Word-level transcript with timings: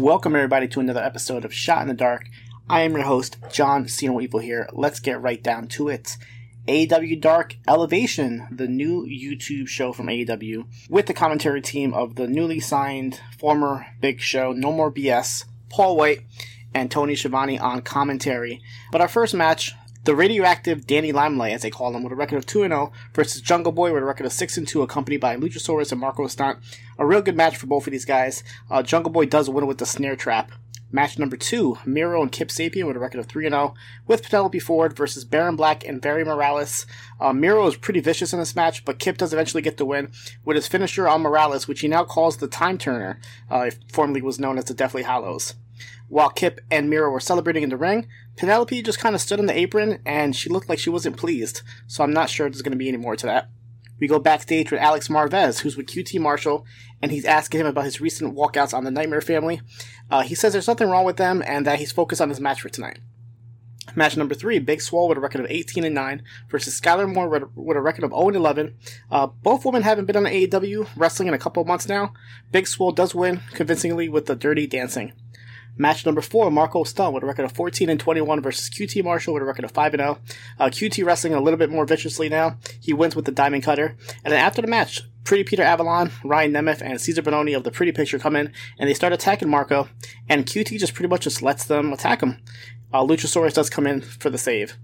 Welcome, 0.00 0.34
everybody, 0.34 0.66
to 0.68 0.80
another 0.80 1.02
episode 1.02 1.44
of 1.44 1.52
Shot 1.52 1.82
in 1.82 1.88
the 1.88 1.92
Dark. 1.92 2.24
I 2.70 2.80
am 2.80 2.92
your 2.92 3.02
host, 3.02 3.36
John 3.52 3.84
Siino 3.84 4.18
Evil 4.22 4.40
here. 4.40 4.66
Let's 4.72 4.98
get 4.98 5.20
right 5.20 5.42
down 5.42 5.68
to 5.68 5.88
it. 5.88 6.16
AEW 6.66 7.20
Dark 7.20 7.56
Elevation, 7.68 8.48
the 8.50 8.66
new 8.66 9.04
YouTube 9.04 9.68
show 9.68 9.92
from 9.92 10.06
AEW, 10.06 10.64
with 10.88 11.04
the 11.04 11.12
commentary 11.12 11.60
team 11.60 11.92
of 11.92 12.14
the 12.14 12.26
newly 12.26 12.60
signed 12.60 13.20
former 13.38 13.88
Big 14.00 14.22
Show, 14.22 14.52
No 14.52 14.72
More 14.72 14.90
BS, 14.90 15.44
Paul 15.68 15.98
Wight, 15.98 16.22
and 16.72 16.90
Tony 16.90 17.14
Schiavone 17.14 17.58
on 17.58 17.82
commentary. 17.82 18.62
But 18.90 19.02
our 19.02 19.08
first 19.08 19.34
match, 19.34 19.74
the 20.10 20.16
radioactive 20.16 20.88
Danny 20.88 21.12
Limelight, 21.12 21.52
as 21.52 21.62
they 21.62 21.70
call 21.70 21.94
him, 21.94 22.02
with 22.02 22.12
a 22.12 22.16
record 22.16 22.38
of 22.38 22.44
2 22.44 22.62
0 22.66 22.90
versus 23.14 23.40
Jungle 23.40 23.70
Boy 23.70 23.94
with 23.94 24.02
a 24.02 24.06
record 24.06 24.26
of 24.26 24.32
6 24.32 24.58
2, 24.66 24.82
accompanied 24.82 25.20
by 25.20 25.36
Luchasaurus 25.36 25.92
and 25.92 26.00
Marco 26.00 26.26
Stunt. 26.26 26.58
A 26.98 27.06
real 27.06 27.22
good 27.22 27.36
match 27.36 27.56
for 27.56 27.68
both 27.68 27.86
of 27.86 27.92
these 27.92 28.04
guys. 28.04 28.42
Uh, 28.68 28.82
Jungle 28.82 29.12
Boy 29.12 29.26
does 29.26 29.48
win 29.48 29.68
with 29.68 29.78
the 29.78 29.86
snare 29.86 30.16
trap. 30.16 30.50
Match 30.90 31.16
number 31.16 31.36
two, 31.36 31.78
Miro 31.84 32.20
and 32.22 32.32
Kip 32.32 32.48
Sabian 32.48 32.88
with 32.88 32.96
a 32.96 32.98
record 32.98 33.20
of 33.20 33.26
3 33.26 33.48
0, 33.48 33.72
with 34.08 34.24
Penelope 34.24 34.58
Ford 34.58 34.96
versus 34.96 35.24
Baron 35.24 35.54
Black 35.54 35.86
and 35.86 36.00
Barry 36.00 36.24
Morales. 36.24 36.86
Uh, 37.20 37.32
Miro 37.32 37.68
is 37.68 37.76
pretty 37.76 38.00
vicious 38.00 38.32
in 38.32 38.40
this 38.40 38.56
match, 38.56 38.84
but 38.84 38.98
Kip 38.98 39.16
does 39.16 39.32
eventually 39.32 39.62
get 39.62 39.76
the 39.76 39.86
win 39.86 40.10
with 40.44 40.56
his 40.56 40.66
finisher 40.66 41.06
on 41.06 41.22
Morales, 41.22 41.68
which 41.68 41.82
he 41.82 41.86
now 41.86 42.02
calls 42.02 42.38
the 42.38 42.48
Time 42.48 42.78
Turner, 42.78 43.20
uh, 43.48 43.70
formerly 43.92 44.22
was 44.22 44.40
known 44.40 44.58
as 44.58 44.64
the 44.64 44.74
Deathly 44.74 45.04
Hallows. 45.04 45.54
While 46.08 46.30
Kip 46.30 46.60
and 46.70 46.90
Miro 46.90 47.10
were 47.10 47.20
celebrating 47.20 47.62
in 47.62 47.70
the 47.70 47.76
ring, 47.76 48.08
Penelope 48.36 48.82
just 48.82 48.98
kind 48.98 49.14
of 49.14 49.20
stood 49.20 49.38
on 49.38 49.46
the 49.46 49.58
apron 49.58 50.00
and 50.04 50.34
she 50.34 50.48
looked 50.48 50.68
like 50.68 50.78
she 50.78 50.90
wasn't 50.90 51.16
pleased, 51.16 51.62
so 51.86 52.02
I'm 52.02 52.12
not 52.12 52.30
sure 52.30 52.48
there's 52.48 52.62
going 52.62 52.72
to 52.72 52.78
be 52.78 52.88
any 52.88 52.96
more 52.96 53.16
to 53.16 53.26
that. 53.26 53.48
We 54.00 54.08
go 54.08 54.18
backstage 54.18 54.70
with 54.70 54.80
Alex 54.80 55.08
Marvez, 55.08 55.60
who's 55.60 55.76
with 55.76 55.86
QT 55.86 56.18
Marshall, 56.20 56.64
and 57.02 57.12
he's 57.12 57.26
asking 57.26 57.60
him 57.60 57.66
about 57.66 57.84
his 57.84 58.00
recent 58.00 58.34
walkouts 58.34 58.72
on 58.72 58.84
the 58.84 58.90
Nightmare 58.90 59.20
family. 59.20 59.60
Uh, 60.10 60.22
he 60.22 60.34
says 60.34 60.52
there's 60.52 60.66
nothing 60.66 60.88
wrong 60.88 61.04
with 61.04 61.18
them 61.18 61.42
and 61.46 61.66
that 61.66 61.78
he's 61.78 61.92
focused 61.92 62.22
on 62.22 62.30
his 62.30 62.40
match 62.40 62.62
for 62.62 62.70
tonight. 62.70 62.98
Match 63.96 64.16
number 64.16 64.34
three, 64.34 64.58
Big 64.58 64.80
Swole 64.80 65.08
with 65.08 65.18
a 65.18 65.20
record 65.20 65.40
of 65.40 65.50
18 65.50 65.84
and 65.84 65.94
9 65.94 66.22
versus 66.48 66.80
Skylar 66.80 67.12
Moore 67.12 67.28
with 67.28 67.76
a 67.76 67.80
record 67.80 68.04
of 68.04 68.10
0 68.10 68.28
and 68.28 68.36
11. 68.36 68.74
Uh, 69.10 69.26
both 69.26 69.64
women 69.64 69.82
haven't 69.82 70.06
been 70.06 70.16
on 70.16 70.24
AEW 70.24 70.88
wrestling 70.96 71.28
in 71.28 71.34
a 71.34 71.38
couple 71.38 71.64
months 71.64 71.88
now. 71.88 72.12
Big 72.52 72.66
Swole 72.66 72.92
does 72.92 73.14
win 73.14 73.40
convincingly 73.52 74.08
with 74.08 74.26
the 74.26 74.36
dirty 74.36 74.66
dancing. 74.66 75.12
Match 75.76 76.04
number 76.04 76.20
four, 76.20 76.50
Marco 76.50 76.84
Stunt 76.84 77.14
with 77.14 77.22
a 77.22 77.26
record 77.26 77.44
of 77.44 77.52
14 77.52 77.88
and 77.88 77.98
21 77.98 78.40
versus 78.42 78.68
QT 78.68 79.02
Marshall 79.02 79.34
with 79.34 79.42
a 79.42 79.46
record 79.46 79.64
of 79.64 79.70
5 79.70 79.94
and 79.94 80.00
0. 80.00 80.18
Uh, 80.58 80.66
QT 80.66 81.04
wrestling 81.04 81.34
a 81.34 81.40
little 81.40 81.58
bit 81.58 81.70
more 81.70 81.86
viciously 81.86 82.28
now. 82.28 82.56
He 82.80 82.92
wins 82.92 83.16
with 83.16 83.24
the 83.24 83.32
Diamond 83.32 83.62
Cutter. 83.62 83.96
And 84.24 84.32
then 84.32 84.40
after 84.40 84.62
the 84.62 84.68
match, 84.68 85.02
Pretty 85.24 85.44
Peter 85.44 85.62
Avalon, 85.62 86.10
Ryan 86.24 86.52
Nemeth, 86.52 86.80
and 86.80 86.98
Cezar 86.98 87.22
Bononi 87.22 87.56
of 87.56 87.62
the 87.62 87.70
Pretty 87.70 87.92
Picture 87.92 88.18
come 88.18 88.36
in 88.36 88.52
and 88.78 88.88
they 88.88 88.94
start 88.94 89.12
attacking 89.12 89.48
Marco. 89.48 89.88
And 90.28 90.46
QT 90.46 90.78
just 90.78 90.94
pretty 90.94 91.08
much 91.08 91.22
just 91.22 91.42
lets 91.42 91.64
them 91.64 91.92
attack 91.92 92.22
him. 92.22 92.38
Uh, 92.92 93.04
Luchasaurus 93.04 93.54
does 93.54 93.70
come 93.70 93.86
in 93.86 94.00
for 94.00 94.30
the 94.30 94.38
save 94.38 94.76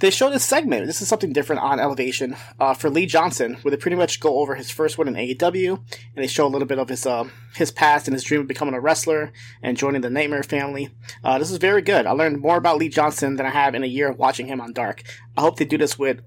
they 0.00 0.10
show 0.10 0.30
this 0.30 0.44
segment. 0.44 0.86
This 0.86 1.02
is 1.02 1.08
something 1.08 1.32
different 1.32 1.62
on 1.62 1.78
Elevation 1.78 2.34
uh, 2.58 2.74
for 2.74 2.88
Lee 2.88 3.06
Johnson, 3.06 3.54
where 3.62 3.70
they 3.70 3.76
pretty 3.76 3.96
much 3.96 4.18
go 4.18 4.38
over 4.38 4.54
his 4.54 4.70
first 4.70 4.96
one 4.96 5.06
in 5.08 5.14
AEW, 5.14 5.76
and 5.76 6.16
they 6.16 6.26
show 6.26 6.46
a 6.46 6.48
little 6.48 6.66
bit 6.66 6.78
of 6.78 6.88
his 6.88 7.06
uh, 7.06 7.28
his 7.54 7.70
past 7.70 8.08
and 8.08 8.14
his 8.14 8.24
dream 8.24 8.40
of 8.40 8.48
becoming 8.48 8.74
a 8.74 8.80
wrestler 8.80 9.32
and 9.62 9.76
joining 9.76 10.00
the 10.00 10.10
Nightmare 10.10 10.42
family. 10.42 10.88
Uh, 11.22 11.38
this 11.38 11.50
is 11.50 11.58
very 11.58 11.82
good. 11.82 12.06
I 12.06 12.12
learned 12.12 12.40
more 12.40 12.56
about 12.56 12.78
Lee 12.78 12.88
Johnson 12.88 13.36
than 13.36 13.46
I 13.46 13.50
have 13.50 13.74
in 13.74 13.84
a 13.84 13.86
year 13.86 14.08
of 14.08 14.18
watching 14.18 14.46
him 14.46 14.60
on 14.60 14.72
Dark. 14.72 15.02
I 15.36 15.42
hope 15.42 15.58
they 15.58 15.66
do 15.66 15.78
this 15.78 15.98
with 15.98 16.22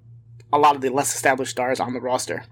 a 0.51 0.59
lot 0.59 0.75
of 0.75 0.81
the 0.81 0.89
less 0.89 1.15
established 1.15 1.51
stars 1.51 1.79
on 1.79 1.93
the 1.93 2.01
roster. 2.01 2.45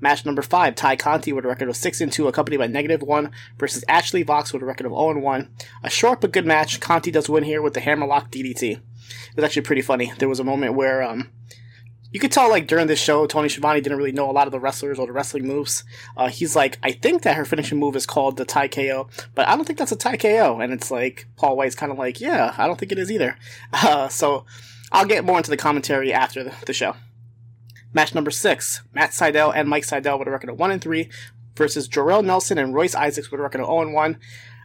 Match 0.00 0.24
number 0.24 0.42
five, 0.42 0.76
Tay 0.76 0.96
Conti 0.96 1.32
with 1.32 1.44
a 1.44 1.48
record 1.48 1.68
of 1.68 1.76
6 1.76 2.00
and 2.00 2.12
2, 2.12 2.28
accompanied 2.28 2.58
by 2.58 2.68
negative 2.68 3.02
1 3.02 3.32
versus 3.58 3.84
Ashley 3.88 4.22
Vox 4.22 4.52
with 4.52 4.62
a 4.62 4.66
record 4.66 4.86
of 4.86 4.92
0 4.92 5.10
and 5.10 5.22
1. 5.22 5.50
A 5.82 5.90
short 5.90 6.20
but 6.20 6.30
good 6.30 6.46
match. 6.46 6.78
Conti 6.78 7.10
does 7.10 7.28
win 7.28 7.42
here 7.42 7.60
with 7.60 7.74
the 7.74 7.80
hammerlock 7.80 8.30
DDT. 8.30 8.80
It 9.30 9.36
was 9.36 9.44
actually 9.44 9.62
pretty 9.62 9.82
funny. 9.82 10.12
There 10.18 10.28
was 10.28 10.40
a 10.40 10.44
moment 10.44 10.74
where 10.74 11.02
um, 11.02 11.30
you 12.10 12.20
could 12.20 12.32
tell, 12.32 12.48
like, 12.48 12.66
during 12.66 12.86
this 12.86 13.00
show, 13.00 13.26
Tony 13.26 13.48
Schiavone 13.48 13.80
didn't 13.80 13.98
really 13.98 14.12
know 14.12 14.30
a 14.30 14.32
lot 14.32 14.46
of 14.46 14.52
the 14.52 14.60
wrestlers 14.60 14.98
or 14.98 15.06
the 15.06 15.12
wrestling 15.12 15.46
moves. 15.46 15.84
Uh, 16.16 16.28
he's 16.28 16.56
like, 16.56 16.78
I 16.82 16.92
think 16.92 17.22
that 17.22 17.36
her 17.36 17.44
finishing 17.44 17.78
move 17.78 17.96
is 17.96 18.06
called 18.06 18.36
the 18.36 18.44
Thai 18.46 18.68
KO, 18.68 19.08
but 19.34 19.46
I 19.46 19.56
don't 19.56 19.66
think 19.66 19.78
that's 19.78 19.92
a 19.92 19.96
Thai 19.96 20.16
KO. 20.16 20.58
And 20.60 20.72
it's 20.72 20.90
like, 20.90 21.26
Paul 21.36 21.56
Wight's 21.56 21.74
kind 21.74 21.92
of 21.92 21.98
like, 21.98 22.20
yeah, 22.20 22.54
I 22.56 22.66
don't 22.66 22.78
think 22.78 22.92
it 22.92 22.98
is 22.98 23.10
either. 23.12 23.36
Uh, 23.72 24.08
so 24.08 24.44
I'll 24.90 25.06
get 25.06 25.24
more 25.24 25.36
into 25.36 25.50
the 25.50 25.56
commentary 25.56 26.12
after 26.12 26.42
the, 26.42 26.54
the 26.66 26.72
show. 26.72 26.96
Match 27.92 28.14
number 28.14 28.30
six, 28.30 28.82
Matt 28.92 29.10
Sydal 29.10 29.52
and 29.54 29.68
Mike 29.68 29.84
Sydal 29.84 30.18
with 30.18 30.28
a 30.28 30.30
record 30.30 30.50
of 30.50 30.58
1 30.58 30.70
and 30.70 30.82
3 30.82 31.08
versus 31.56 31.88
Jorel 31.88 32.24
Nelson 32.24 32.58
and 32.58 32.74
Royce 32.74 32.94
Isaacs 32.94 33.30
with 33.30 33.40
a 33.40 33.42
record 33.42 33.60
of 33.60 33.66
0 33.66 33.82
and 33.82 33.94
1. 33.94 34.18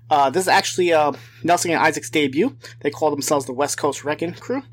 Uh, 0.09 0.30
this 0.30 0.44
is 0.44 0.47
actually 0.47 0.94
uh, 0.94 1.14
Nelson 1.44 1.72
and 1.72 1.80
Isaac's 1.80 2.10
debut. 2.10 2.56
They 2.81 2.92
call 2.92 3.10
themselves 3.10 3.45
the 3.45 3.54
West 3.54 3.77
Coast 3.77 4.04
Wrecking 4.04 4.33
Crew. 4.33 4.63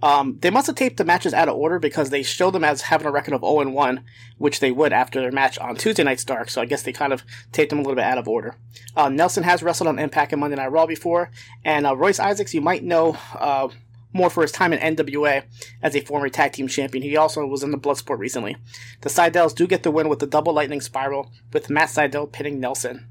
Um, 0.00 0.38
they 0.40 0.50
must 0.50 0.68
have 0.68 0.76
taped 0.76 0.96
the 0.96 1.04
matches 1.04 1.34
out 1.34 1.48
of 1.48 1.56
order 1.56 1.80
because 1.80 2.10
they 2.10 2.22
show 2.22 2.50
them 2.50 2.62
as 2.62 2.82
having 2.82 3.06
a 3.06 3.10
record 3.10 3.34
of 3.34 3.40
0 3.40 3.70
1, 3.70 4.04
which 4.36 4.60
they 4.60 4.70
would 4.70 4.92
after 4.92 5.20
their 5.20 5.32
match 5.32 5.58
on 5.58 5.74
Tuesday 5.74 6.04
Night's 6.04 6.24
Dark, 6.24 6.50
so 6.50 6.62
I 6.62 6.66
guess 6.66 6.82
they 6.82 6.92
kind 6.92 7.12
of 7.12 7.24
taped 7.50 7.70
them 7.70 7.80
a 7.80 7.82
little 7.82 7.96
bit 7.96 8.04
out 8.04 8.18
of 8.18 8.28
order. 8.28 8.56
Uh, 8.96 9.08
Nelson 9.08 9.42
has 9.42 9.62
wrestled 9.62 9.88
on 9.88 9.98
Impact 9.98 10.32
and 10.32 10.40
Monday 10.40 10.56
Night 10.56 10.70
Raw 10.70 10.86
before, 10.86 11.30
and 11.64 11.84
uh, 11.84 11.96
Royce 11.96 12.20
Isaacs, 12.20 12.54
you 12.54 12.60
might 12.60 12.84
know 12.84 13.16
uh, 13.34 13.68
more 14.12 14.30
for 14.30 14.42
his 14.42 14.52
time 14.52 14.72
in 14.72 14.96
NWA 14.96 15.42
as 15.82 15.96
a 15.96 16.00
former 16.00 16.28
tag 16.28 16.52
team 16.52 16.68
champion. 16.68 17.02
He 17.02 17.16
also 17.16 17.44
was 17.44 17.64
in 17.64 17.72
the 17.72 17.78
Bloodsport 17.78 18.18
recently. 18.18 18.56
The 19.00 19.08
Sydals 19.08 19.54
do 19.54 19.66
get 19.66 19.82
the 19.82 19.90
win 19.90 20.08
with 20.08 20.20
the 20.20 20.26
double 20.26 20.52
lightning 20.52 20.80
spiral, 20.80 21.32
with 21.52 21.70
Matt 21.70 21.88
Sydal 21.88 22.30
pinning 22.30 22.60
Nelson. 22.60 23.08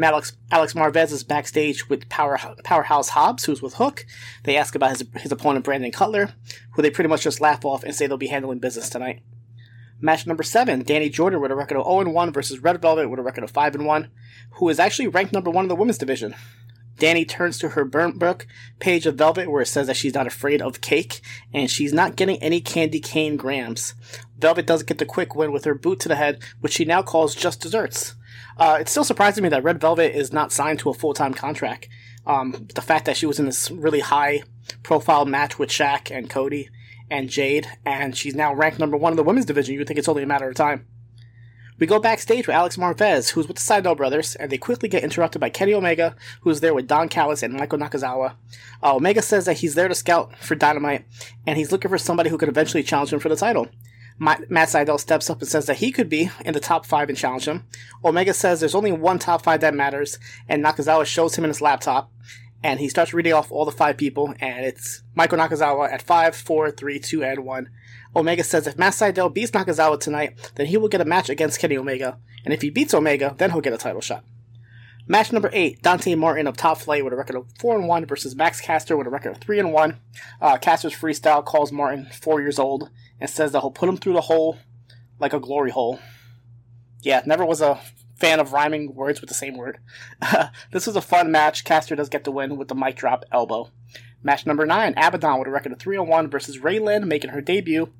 Alex, 0.00 0.32
Alex 0.50 0.72
Marvez 0.72 1.12
is 1.12 1.22
backstage 1.22 1.88
with 1.88 2.08
Power, 2.08 2.38
Powerhouse 2.64 3.10
Hobbs, 3.10 3.44
who's 3.44 3.60
with 3.60 3.74
Hook. 3.74 4.06
They 4.44 4.56
ask 4.56 4.74
about 4.74 4.90
his, 4.90 5.04
his 5.16 5.32
opponent, 5.32 5.64
Brandon 5.64 5.92
Cutler, 5.92 6.30
who 6.72 6.82
they 6.82 6.90
pretty 6.90 7.08
much 7.08 7.22
just 7.22 7.40
laugh 7.40 7.64
off 7.64 7.84
and 7.84 7.94
say 7.94 8.06
they'll 8.06 8.16
be 8.16 8.28
handling 8.28 8.58
business 8.58 8.88
tonight. 8.88 9.22
Match 10.00 10.26
number 10.26 10.42
seven, 10.42 10.82
Danny 10.82 11.10
Jordan 11.10 11.40
with 11.40 11.52
a 11.52 11.54
record 11.54 11.76
of 11.76 11.86
0 11.86 12.10
1 12.10 12.32
versus 12.32 12.58
Red 12.60 12.80
Velvet 12.80 13.08
with 13.08 13.20
a 13.20 13.22
record 13.22 13.44
of 13.44 13.50
5 13.50 13.76
1, 13.76 14.10
who 14.52 14.68
is 14.68 14.80
actually 14.80 15.08
ranked 15.08 15.32
number 15.32 15.50
one 15.50 15.66
in 15.66 15.68
the 15.68 15.76
women's 15.76 15.98
division. 15.98 16.34
Danny 16.98 17.24
turns 17.24 17.58
to 17.58 17.70
her 17.70 17.84
burnt 17.84 18.18
book 18.18 18.46
page 18.78 19.06
of 19.06 19.16
Velvet 19.16 19.50
where 19.50 19.62
it 19.62 19.66
says 19.66 19.86
that 19.86 19.96
she's 19.96 20.14
not 20.14 20.26
afraid 20.26 20.60
of 20.60 20.80
cake 20.80 21.20
and 21.52 21.70
she's 21.70 21.92
not 21.92 22.16
getting 22.16 22.40
any 22.42 22.60
candy 22.60 23.00
cane 23.00 23.36
grams. 23.36 23.94
Velvet 24.38 24.66
does 24.66 24.82
get 24.82 24.98
the 24.98 25.06
quick 25.06 25.34
win 25.34 25.52
with 25.52 25.64
her 25.64 25.74
boot 25.74 26.00
to 26.00 26.08
the 26.08 26.16
head, 26.16 26.40
which 26.60 26.74
she 26.74 26.84
now 26.84 27.02
calls 27.02 27.34
just 27.34 27.60
desserts. 27.60 28.14
Uh, 28.56 28.78
it 28.80 28.88
still 28.88 29.04
surprises 29.04 29.40
me 29.40 29.48
that 29.48 29.64
Red 29.64 29.80
Velvet 29.80 30.14
is 30.14 30.32
not 30.32 30.52
signed 30.52 30.78
to 30.80 30.90
a 30.90 30.94
full 30.94 31.14
time 31.14 31.34
contract. 31.34 31.88
Um, 32.26 32.68
the 32.74 32.82
fact 32.82 33.06
that 33.06 33.16
she 33.16 33.26
was 33.26 33.38
in 33.38 33.46
this 33.46 33.70
really 33.70 34.00
high 34.00 34.42
profile 34.82 35.24
match 35.24 35.58
with 35.58 35.70
Shaq 35.70 36.14
and 36.14 36.30
Cody 36.30 36.70
and 37.10 37.28
Jade, 37.28 37.68
and 37.84 38.16
she's 38.16 38.34
now 38.34 38.54
ranked 38.54 38.78
number 38.78 38.96
one 38.96 39.12
in 39.12 39.16
the 39.16 39.22
women's 39.22 39.46
division, 39.46 39.74
you 39.74 39.80
would 39.80 39.88
think 39.88 39.98
it's 39.98 40.08
only 40.08 40.22
a 40.22 40.26
matter 40.26 40.48
of 40.48 40.54
time. 40.54 40.86
We 41.78 41.86
go 41.86 41.98
backstage 41.98 42.46
with 42.46 42.54
Alex 42.54 42.76
Marvez, 42.76 43.30
who's 43.30 43.48
with 43.48 43.56
the 43.56 43.62
Sydal 43.62 43.96
brothers, 43.96 44.36
and 44.36 44.52
they 44.52 44.56
quickly 44.56 44.88
get 44.88 45.02
interrupted 45.02 45.40
by 45.40 45.50
Kenny 45.50 45.74
Omega, 45.74 46.14
who's 46.42 46.60
there 46.60 46.74
with 46.74 46.86
Don 46.86 47.08
Callis 47.08 47.42
and 47.42 47.54
Michael 47.54 47.80
Nakazawa. 47.80 48.36
Uh, 48.82 48.94
Omega 48.94 49.20
says 49.20 49.46
that 49.46 49.56
he's 49.56 49.74
there 49.74 49.88
to 49.88 49.94
scout 49.96 50.36
for 50.38 50.54
Dynamite, 50.54 51.04
and 51.44 51.58
he's 51.58 51.72
looking 51.72 51.88
for 51.88 51.98
somebody 51.98 52.30
who 52.30 52.38
could 52.38 52.48
eventually 52.48 52.84
challenge 52.84 53.12
him 53.12 53.18
for 53.18 53.28
the 53.28 53.34
title. 53.34 53.66
Matt 54.18 54.48
Sydal 54.50 55.00
steps 55.00 55.28
up 55.30 55.40
and 55.40 55.48
says 55.48 55.66
that 55.66 55.78
he 55.78 55.90
could 55.90 56.08
be 56.08 56.30
in 56.44 56.54
the 56.54 56.60
top 56.60 56.86
five 56.86 57.08
and 57.08 57.18
challenge 57.18 57.46
him. 57.46 57.66
Omega 58.04 58.32
says 58.32 58.60
there's 58.60 58.74
only 58.74 58.92
one 58.92 59.18
top 59.18 59.42
five 59.42 59.60
that 59.60 59.74
matters, 59.74 60.18
and 60.48 60.64
Nakazawa 60.64 61.04
shows 61.04 61.36
him 61.36 61.44
in 61.44 61.50
his 61.50 61.60
laptop, 61.60 62.12
and 62.62 62.78
he 62.78 62.88
starts 62.88 63.12
reading 63.12 63.32
off 63.32 63.50
all 63.50 63.64
the 63.64 63.72
five 63.72 63.96
people, 63.96 64.34
and 64.40 64.64
it's 64.64 65.02
Michael 65.14 65.38
Nakazawa 65.38 65.92
at 65.92 66.02
five, 66.02 66.36
four, 66.36 66.70
three, 66.70 66.98
two, 66.98 67.24
and 67.24 67.44
one. 67.44 67.70
Omega 68.14 68.44
says 68.44 68.66
if 68.66 68.78
Matt 68.78 68.92
Sydal 68.92 69.32
beats 69.32 69.50
Nakazawa 69.50 69.98
tonight, 69.98 70.52
then 70.54 70.66
he 70.66 70.76
will 70.76 70.88
get 70.88 71.00
a 71.00 71.04
match 71.06 71.28
against 71.28 71.58
Kenny 71.58 71.76
Omega, 71.76 72.18
and 72.44 72.52
if 72.52 72.62
he 72.62 72.70
beats 72.70 72.94
Omega, 72.94 73.34
then 73.38 73.50
he'll 73.50 73.60
get 73.60 73.72
a 73.72 73.78
title 73.78 74.00
shot. 74.00 74.24
Match 75.06 75.32
number 75.32 75.50
eight: 75.52 75.82
Dante 75.82 76.14
Martin 76.14 76.46
of 76.46 76.56
Top 76.56 76.78
Flight 76.78 77.04
with 77.04 77.12
a 77.12 77.16
record 77.16 77.36
of 77.36 77.46
four 77.58 77.76
and 77.76 77.88
one 77.88 78.06
versus 78.06 78.36
Max 78.36 78.60
Caster 78.60 78.96
with 78.96 79.06
a 79.06 79.10
record 79.10 79.32
of 79.32 79.38
three 79.38 79.58
and 79.58 79.72
one. 79.72 79.98
Uh, 80.40 80.56
Caster's 80.58 80.94
freestyle 80.94 81.44
calls 81.44 81.72
Martin 81.72 82.08
four 82.12 82.40
years 82.40 82.58
old 82.58 82.88
and 83.20 83.28
says 83.28 83.52
that 83.52 83.60
he'll 83.60 83.70
put 83.70 83.88
him 83.88 83.96
through 83.96 84.12
the 84.12 84.22
hole 84.22 84.58
like 85.18 85.32
a 85.32 85.40
glory 85.40 85.70
hole. 85.70 85.98
Yeah, 87.02 87.22
never 87.26 87.44
was 87.44 87.60
a 87.60 87.80
fan 88.16 88.38
of 88.38 88.52
rhyming 88.52 88.94
words 88.94 89.20
with 89.20 89.28
the 89.28 89.34
same 89.34 89.56
word. 89.56 89.78
this 90.70 90.86
was 90.86 90.94
a 90.94 91.00
fun 91.00 91.32
match. 91.32 91.64
Caster 91.64 91.96
does 91.96 92.08
get 92.08 92.22
the 92.22 92.30
win 92.30 92.56
with 92.56 92.68
the 92.68 92.74
mic 92.74 92.96
drop 92.96 93.24
elbow. 93.32 93.70
Match 94.22 94.46
number 94.46 94.66
nine: 94.66 94.94
Abaddon 94.96 95.40
with 95.40 95.48
a 95.48 95.50
record 95.50 95.72
of 95.72 95.80
three 95.80 95.96
and 95.96 96.08
one 96.08 96.30
versus 96.30 96.60
Ray 96.60 96.78
Lynn, 96.78 97.08
making 97.08 97.30
her 97.30 97.40
debut 97.40 97.92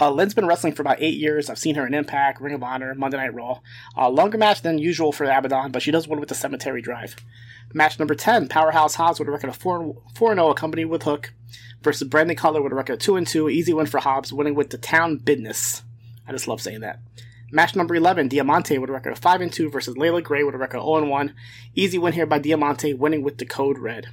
uh, 0.00 0.10
Lynn's 0.10 0.34
been 0.34 0.46
wrestling 0.46 0.74
for 0.74 0.82
about 0.82 1.00
eight 1.00 1.18
years. 1.18 1.48
I've 1.48 1.58
seen 1.58 1.74
her 1.76 1.86
in 1.86 1.94
Impact, 1.94 2.40
Ring 2.40 2.54
of 2.54 2.62
Honor, 2.62 2.94
Monday 2.94 3.16
Night 3.16 3.34
Raw. 3.34 3.60
Uh, 3.96 4.08
longer 4.08 4.38
match 4.38 4.62
than 4.62 4.78
usual 4.78 5.12
for 5.12 5.24
Abaddon, 5.24 5.72
but 5.72 5.82
she 5.82 5.90
does 5.90 6.08
win 6.08 6.20
with 6.20 6.28
the 6.28 6.34
Cemetery 6.34 6.82
Drive. 6.82 7.16
Match 7.72 7.98
number 7.98 8.14
10, 8.14 8.48
Powerhouse 8.48 8.94
Hobbs 8.94 9.18
with 9.18 9.28
a 9.28 9.32
record 9.32 9.50
of 9.50 9.56
4 9.56 9.94
0 10.16 10.50
accompanied 10.50 10.86
with 10.86 11.02
Hook 11.02 11.32
versus 11.82 12.08
Brandon 12.08 12.36
Cutler 12.36 12.62
with 12.62 12.72
a 12.72 12.76
record 12.76 12.94
of 12.94 12.98
2 13.00 13.16
and 13.16 13.26
2. 13.26 13.48
Easy 13.48 13.74
win 13.74 13.86
for 13.86 13.98
Hobbs, 13.98 14.32
winning 14.32 14.54
with 14.54 14.70
the 14.70 14.78
Town 14.78 15.18
Business. 15.18 15.82
I 16.26 16.32
just 16.32 16.48
love 16.48 16.60
saying 16.60 16.80
that. 16.80 17.00
Match 17.52 17.76
number 17.76 17.94
11, 17.94 18.28
Diamante 18.28 18.78
with 18.78 18.90
a 18.90 18.92
record 18.92 19.12
of 19.12 19.18
5 19.18 19.40
and 19.40 19.52
2 19.52 19.70
versus 19.70 19.94
Layla 19.94 20.22
Gray 20.22 20.42
with 20.42 20.54
a 20.54 20.58
record 20.58 20.78
of 20.78 20.84
0 20.84 20.96
and 20.96 21.10
1. 21.10 21.34
Easy 21.74 21.98
win 21.98 22.12
here 22.12 22.26
by 22.26 22.38
Diamante, 22.38 22.92
winning 22.92 23.22
with 23.22 23.38
the 23.38 23.46
Code 23.46 23.78
Red. 23.78 24.08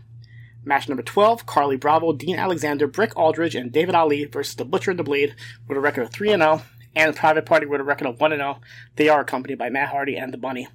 Match 0.65 0.87
number 0.87 1.03
12, 1.03 1.45
Carly 1.45 1.75
Bravo, 1.75 2.13
Dean 2.13 2.37
Alexander, 2.37 2.87
Brick 2.87 3.17
Aldridge, 3.17 3.55
and 3.55 3.71
David 3.71 3.95
Ali 3.95 4.25
versus 4.25 4.55
The 4.55 4.65
Butcher 4.65 4.91
and 4.91 4.99
the 4.99 5.03
Blade 5.03 5.35
with 5.67 5.77
a 5.77 5.81
record 5.81 6.03
of 6.03 6.11
3 6.11 6.29
0, 6.29 6.61
and 6.95 7.15
Private 7.15 7.45
Party 7.45 7.65
with 7.65 7.81
a 7.81 7.83
record 7.83 8.07
of 8.07 8.19
1 8.19 8.31
0. 8.31 8.59
They 8.95 9.09
are 9.09 9.21
accompanied 9.21 9.57
by 9.57 9.69
Matt 9.69 9.89
Hardy 9.89 10.15
and 10.15 10.33
The 10.33 10.37
Bunny. 10.37 10.67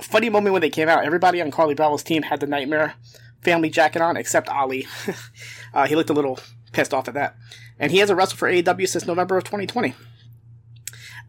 Funny 0.00 0.30
moment 0.30 0.52
when 0.52 0.62
they 0.62 0.70
came 0.70 0.88
out, 0.88 1.04
everybody 1.04 1.40
on 1.40 1.50
Carly 1.50 1.74
Bravo's 1.74 2.02
team 2.02 2.22
had 2.22 2.40
the 2.40 2.46
Nightmare 2.46 2.94
family 3.42 3.70
jacket 3.70 4.02
on 4.02 4.16
except 4.16 4.48
Ali. 4.48 4.86
uh, 5.74 5.86
he 5.86 5.94
looked 5.94 6.10
a 6.10 6.14
little 6.14 6.38
pissed 6.72 6.94
off 6.94 7.08
at 7.08 7.14
that. 7.14 7.36
And 7.78 7.92
he 7.92 7.98
hasn't 7.98 8.18
wrestled 8.18 8.38
for 8.38 8.50
AEW 8.50 8.88
since 8.88 9.06
November 9.06 9.36
of 9.36 9.44
2020. 9.44 9.94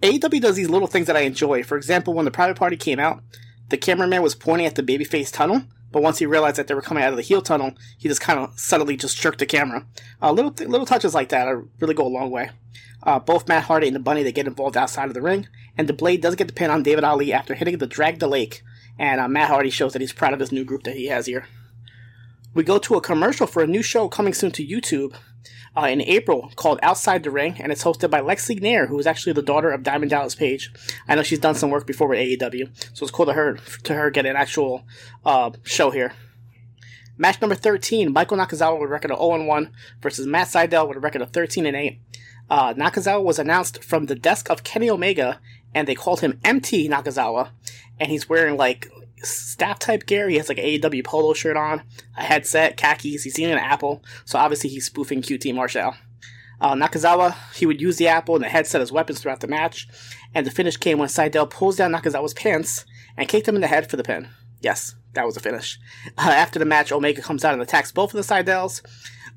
AEW 0.01 0.41
does 0.41 0.55
these 0.55 0.69
little 0.69 0.87
things 0.87 1.07
that 1.07 1.15
I 1.15 1.21
enjoy. 1.21 1.63
For 1.63 1.77
example, 1.77 2.13
when 2.13 2.25
the 2.25 2.31
Private 2.31 2.57
Party 2.57 2.75
came 2.75 2.99
out, 2.99 3.21
the 3.69 3.77
cameraman 3.77 4.21
was 4.21 4.35
pointing 4.35 4.67
at 4.67 4.75
the 4.75 4.83
babyface 4.83 5.31
tunnel 5.31 5.63
but 5.91 6.01
once 6.01 6.19
he 6.19 6.25
realized 6.25 6.57
that 6.57 6.67
they 6.67 6.73
were 6.73 6.81
coming 6.81 7.03
out 7.03 7.11
of 7.11 7.17
the 7.17 7.23
heel 7.23 7.41
tunnel, 7.41 7.73
he 7.97 8.07
just 8.07 8.21
kind 8.21 8.39
of 8.39 8.57
subtly 8.59 8.95
just 8.95 9.19
jerked 9.19 9.39
the 9.39 9.45
camera. 9.45 9.85
Uh, 10.21 10.31
little 10.31 10.51
th- 10.51 10.69
little 10.69 10.85
touches 10.85 11.13
like 11.13 11.29
that 11.29 11.47
are, 11.47 11.65
really 11.79 11.93
go 11.93 12.05
a 12.05 12.09
long 12.09 12.31
way. 12.31 12.49
Uh, 13.03 13.19
both 13.19 13.47
Matt 13.47 13.63
Hardy 13.63 13.87
and 13.87 13.95
the 13.95 13.99
Bunny 13.99 14.23
they 14.23 14.31
get 14.31 14.47
involved 14.47 14.77
outside 14.77 15.07
of 15.07 15.13
the 15.13 15.21
ring, 15.21 15.47
and 15.77 15.89
the 15.89 15.93
Blade 15.93 16.21
does 16.21 16.35
get 16.35 16.47
the 16.47 16.53
pin 16.53 16.69
on 16.69 16.83
David 16.83 17.03
Ali 17.03 17.33
after 17.33 17.55
hitting 17.55 17.77
the 17.77 17.87
Drag 17.87 18.19
the 18.19 18.27
Lake. 18.27 18.63
And 18.99 19.19
uh, 19.19 19.27
Matt 19.27 19.49
Hardy 19.49 19.69
shows 19.69 19.93
that 19.93 20.01
he's 20.01 20.13
proud 20.13 20.33
of 20.33 20.39
this 20.39 20.51
new 20.51 20.63
group 20.63 20.83
that 20.83 20.95
he 20.95 21.07
has 21.07 21.25
here. 21.25 21.47
We 22.53 22.63
go 22.63 22.77
to 22.79 22.95
a 22.95 23.01
commercial 23.01 23.47
for 23.47 23.63
a 23.63 23.67
new 23.67 23.81
show 23.81 24.07
coming 24.09 24.33
soon 24.33 24.51
to 24.51 24.67
YouTube 24.67 25.15
uh, 25.75 25.85
in 25.85 26.01
April 26.01 26.51
called 26.55 26.79
Outside 26.83 27.23
the 27.23 27.31
Ring, 27.31 27.55
and 27.59 27.71
it's 27.71 27.83
hosted 27.83 28.09
by 28.09 28.21
Lexi 28.21 28.59
Nair, 28.61 28.87
who 28.87 28.99
is 28.99 29.07
actually 29.07 29.33
the 29.33 29.41
daughter 29.41 29.71
of 29.71 29.83
Diamond 29.83 30.11
Dallas 30.11 30.35
Page. 30.35 30.71
I 31.07 31.15
know 31.15 31.23
she's 31.23 31.39
done 31.39 31.55
some 31.55 31.69
work 31.69 31.87
before 31.87 32.07
with 32.07 32.19
AEW, 32.19 32.69
so 32.95 33.03
it's 33.03 33.11
cool 33.11 33.25
to 33.25 33.33
her 33.33 33.57
to 33.83 33.93
her 33.93 34.09
get 34.09 34.25
an 34.25 34.35
actual 34.35 34.83
uh, 35.25 35.51
show 35.63 35.91
here. 35.91 36.13
Match 37.17 37.39
number 37.39 37.55
13, 37.55 38.11
Michael 38.11 38.37
Nakazawa 38.37 38.79
with 38.79 38.89
a 38.89 38.91
record 38.91 39.11
of 39.11 39.19
0 39.19 39.45
1 39.45 39.71
versus 40.01 40.25
Matt 40.25 40.47
Sydal 40.47 40.87
with 40.87 40.97
a 40.97 41.01
record 41.01 41.21
of 41.21 41.31
13 41.31 41.65
and 41.65 41.77
8. 41.77 41.99
Uh, 42.49 42.73
Nakazawa 42.73 43.23
was 43.23 43.39
announced 43.39 43.83
from 43.83 44.07
the 44.07 44.15
desk 44.15 44.49
of 44.49 44.63
Kenny 44.63 44.89
Omega, 44.89 45.39
and 45.73 45.87
they 45.87 45.95
called 45.95 46.19
him 46.21 46.39
MT 46.43 46.89
Nakazawa, 46.89 47.51
and 47.99 48.11
he's 48.11 48.27
wearing 48.27 48.57
like 48.57 48.89
staff 49.23 49.79
type 49.79 50.05
gear. 50.05 50.29
He 50.29 50.37
has 50.37 50.49
like 50.49 50.57
an 50.57 50.65
AEW 50.65 51.03
polo 51.03 51.33
shirt 51.33 51.57
on, 51.57 51.81
a 52.17 52.23
headset, 52.23 52.77
khakis. 52.77 53.23
He's 53.23 53.39
eating 53.39 53.51
an 53.51 53.57
apple, 53.57 54.03
so 54.25 54.39
obviously 54.39 54.69
he's 54.69 54.85
spoofing 54.85 55.21
QT 55.21 55.53
Marshall. 55.53 55.95
Uh, 56.59 56.75
Nakazawa, 56.75 57.35
he 57.55 57.65
would 57.65 57.81
use 57.81 57.97
the 57.97 58.07
apple 58.07 58.35
and 58.35 58.43
the 58.43 58.49
headset 58.49 58.81
as 58.81 58.91
weapons 58.91 59.19
throughout 59.19 59.39
the 59.39 59.47
match, 59.47 59.87
and 60.33 60.45
the 60.45 60.51
finish 60.51 60.77
came 60.77 60.99
when 60.99 61.09
Sydal 61.09 61.49
pulls 61.49 61.75
down 61.75 61.91
Nakazawa's 61.91 62.35
pants 62.35 62.85
and 63.17 63.27
kicked 63.27 63.47
him 63.47 63.55
in 63.55 63.61
the 63.61 63.67
head 63.67 63.89
for 63.89 63.97
the 63.97 64.03
pin. 64.03 64.29
Yes, 64.61 64.95
that 65.13 65.25
was 65.25 65.35
a 65.35 65.39
finish. 65.39 65.79
Uh, 66.17 66.29
after 66.29 66.59
the 66.59 66.65
match, 66.65 66.91
Omega 66.91 67.21
comes 67.21 67.43
out 67.43 67.53
and 67.53 67.61
attacks 67.61 67.91
both 67.91 68.13
of 68.13 68.25
the 68.25 68.33
Sydals. 68.33 68.81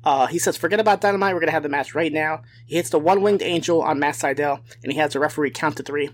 Uh, 0.03 0.27
he 0.27 0.37
says, 0.37 0.55
forget 0.55 0.79
about 0.79 1.01
Dynamite, 1.01 1.33
we're 1.33 1.39
going 1.39 1.47
to 1.47 1.53
have 1.53 1.63
the 1.63 1.69
match 1.69 1.95
right 1.95 2.13
now. 2.13 2.43
He 2.67 2.75
hits 2.75 2.91
the 2.91 2.99
one-winged 2.99 3.41
angel 3.41 3.81
on 3.81 3.99
Matt 3.99 4.13
Sydal, 4.13 4.59
and 4.83 4.91
he 4.91 4.99
has 4.99 5.13
the 5.13 5.19
referee 5.19 5.49
count 5.49 5.77
to 5.77 5.83
three. 5.83 6.11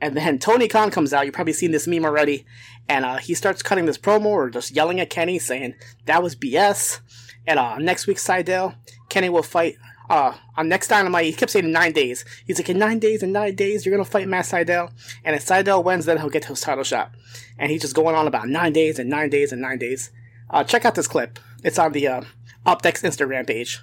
And 0.00 0.16
then 0.16 0.38
Tony 0.38 0.68
Khan 0.68 0.90
comes 0.90 1.12
out. 1.12 1.24
You've 1.24 1.34
probably 1.34 1.52
seen 1.52 1.70
this 1.70 1.86
meme 1.86 2.04
already. 2.04 2.44
And 2.88 3.04
uh, 3.04 3.16
he 3.16 3.34
starts 3.34 3.62
cutting 3.62 3.86
this 3.86 3.98
promo 3.98 4.26
or 4.26 4.50
just 4.50 4.74
yelling 4.74 5.00
at 5.00 5.10
Kenny, 5.10 5.38
saying, 5.38 5.74
that 6.06 6.22
was 6.22 6.36
BS. 6.36 7.00
And 7.46 7.58
uh, 7.58 7.78
next 7.78 8.06
week's 8.06 8.26
Sydal, 8.26 8.74
Kenny 9.08 9.28
will 9.28 9.42
fight. 9.42 9.76
Uh, 10.10 10.34
on 10.56 10.68
next 10.68 10.88
Dynamite, 10.88 11.24
he 11.24 11.32
kept 11.32 11.52
saying 11.52 11.70
nine 11.70 11.92
days. 11.92 12.26
He's 12.46 12.58
like, 12.58 12.68
in 12.68 12.78
nine 12.78 12.98
days, 12.98 13.22
in 13.22 13.32
nine 13.32 13.54
days, 13.54 13.86
you're 13.86 13.94
gonna 13.94 14.04
fight 14.04 14.28
Matt 14.28 14.44
Sydal. 14.44 14.92
And 15.24 15.34
if 15.34 15.46
Sydal 15.46 15.82
wins, 15.82 16.04
then 16.04 16.18
he'll 16.18 16.28
get 16.28 16.44
his 16.44 16.60
title 16.60 16.84
shot. 16.84 17.12
And 17.58 17.70
he's 17.70 17.80
just 17.80 17.94
going 17.94 18.14
on 18.14 18.26
about 18.26 18.48
nine 18.48 18.74
days 18.74 18.98
and 18.98 19.08
nine 19.08 19.30
days 19.30 19.50
and 19.50 19.62
nine 19.62 19.78
days. 19.78 20.10
Uh, 20.50 20.62
check 20.62 20.84
out 20.84 20.94
this 20.94 21.08
clip. 21.08 21.38
It's 21.62 21.78
on 21.78 21.92
the 21.92 22.06
uh, 22.06 22.22
Optex 22.66 23.02
Instagram 23.02 23.46
page. 23.46 23.82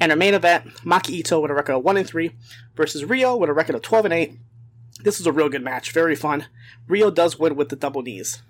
And 0.00 0.12
our 0.12 0.18
main 0.18 0.34
event, 0.34 0.66
Maki 0.84 1.22
Itoh 1.22 1.42
with 1.42 1.50
a 1.50 1.54
record 1.54 1.74
of 1.74 1.84
1 1.84 1.96
and 1.96 2.06
3 2.06 2.30
versus 2.76 3.02
Riho 3.02 3.38
with 3.38 3.50
a 3.50 3.52
record 3.52 3.74
of 3.74 3.82
12 3.82 4.04
and 4.06 4.14
8 4.14 4.38
this 5.02 5.18
was 5.18 5.26
a 5.26 5.32
real 5.32 5.48
good 5.48 5.62
match, 5.62 5.92
very 5.92 6.16
fun. 6.16 6.46
Riho 6.88 7.14
does 7.14 7.38
win 7.38 7.56
with 7.56 7.68
the 7.68 7.76
double 7.76 8.02
knees. 8.02 8.42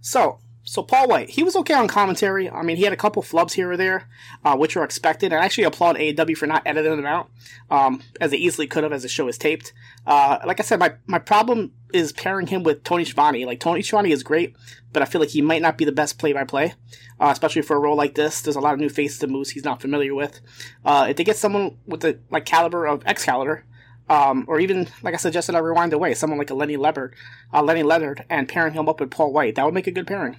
So, 0.00 0.38
so 0.62 0.82
Paul 0.82 1.08
Wight, 1.08 1.30
he 1.30 1.42
was 1.42 1.56
okay 1.56 1.74
on 1.74 1.88
commentary. 1.88 2.48
I 2.48 2.62
mean, 2.62 2.76
he 2.76 2.84
had 2.84 2.92
a 2.92 2.96
couple 2.96 3.22
flubs 3.22 3.52
here 3.52 3.70
or 3.70 3.76
there, 3.76 4.08
uh, 4.44 4.56
which 4.56 4.76
are 4.76 4.84
expected. 4.84 5.32
And 5.32 5.40
I 5.40 5.44
actually 5.44 5.64
applaud 5.64 5.96
AEW 5.96 6.36
for 6.36 6.46
not 6.46 6.62
editing 6.66 6.96
them 6.96 7.06
out, 7.06 7.30
um, 7.70 8.02
as 8.20 8.30
they 8.30 8.36
easily 8.36 8.66
could 8.66 8.84
have 8.84 8.92
as 8.92 9.02
the 9.02 9.08
show 9.08 9.26
is 9.28 9.38
taped. 9.38 9.72
Uh, 10.06 10.38
like 10.46 10.60
I 10.60 10.62
said, 10.62 10.78
my, 10.78 10.94
my 11.06 11.18
problem 11.18 11.72
is 11.92 12.12
pairing 12.12 12.46
him 12.46 12.62
with 12.62 12.84
Tony 12.84 13.04
Schiavone. 13.04 13.46
Like, 13.46 13.60
Tony 13.60 13.82
Schiavone 13.82 14.12
is 14.12 14.22
great, 14.22 14.54
but 14.92 15.02
I 15.02 15.06
feel 15.06 15.20
like 15.20 15.30
he 15.30 15.42
might 15.42 15.62
not 15.62 15.76
be 15.76 15.84
the 15.84 15.92
best 15.92 16.18
play-by-play, 16.18 16.74
uh, 17.18 17.28
especially 17.32 17.62
for 17.62 17.76
a 17.76 17.80
role 17.80 17.96
like 17.96 18.14
this. 18.14 18.40
There's 18.40 18.56
a 18.56 18.60
lot 18.60 18.74
of 18.74 18.80
new 18.80 18.90
faces 18.90 19.22
and 19.22 19.32
moves 19.32 19.50
he's 19.50 19.64
not 19.64 19.80
familiar 19.80 20.14
with. 20.14 20.40
Uh, 20.84 21.06
if 21.10 21.16
they 21.16 21.24
get 21.24 21.36
someone 21.36 21.78
with 21.86 22.00
the 22.00 22.20
like 22.30 22.44
caliber 22.44 22.86
of 22.86 23.02
Excalibur, 23.06 23.64
um, 24.10 24.44
or 24.48 24.58
even 24.58 24.88
like 25.02 25.14
I 25.14 25.18
suggested, 25.18 25.54
I 25.54 25.60
rewind 25.60 25.92
away 25.92 26.14
someone 26.14 26.38
like 26.38 26.50
a 26.50 26.54
Lenny 26.54 26.76
Leonard, 26.76 27.14
uh, 27.54 27.62
Lenny 27.62 27.84
Leonard, 27.84 28.24
and 28.28 28.48
pairing 28.48 28.74
him 28.74 28.88
up 28.88 28.98
with 28.98 29.10
Paul 29.10 29.32
Wight. 29.32 29.54
That 29.54 29.64
would 29.64 29.72
make 29.72 29.86
a 29.86 29.92
good 29.92 30.08
pairing. 30.08 30.36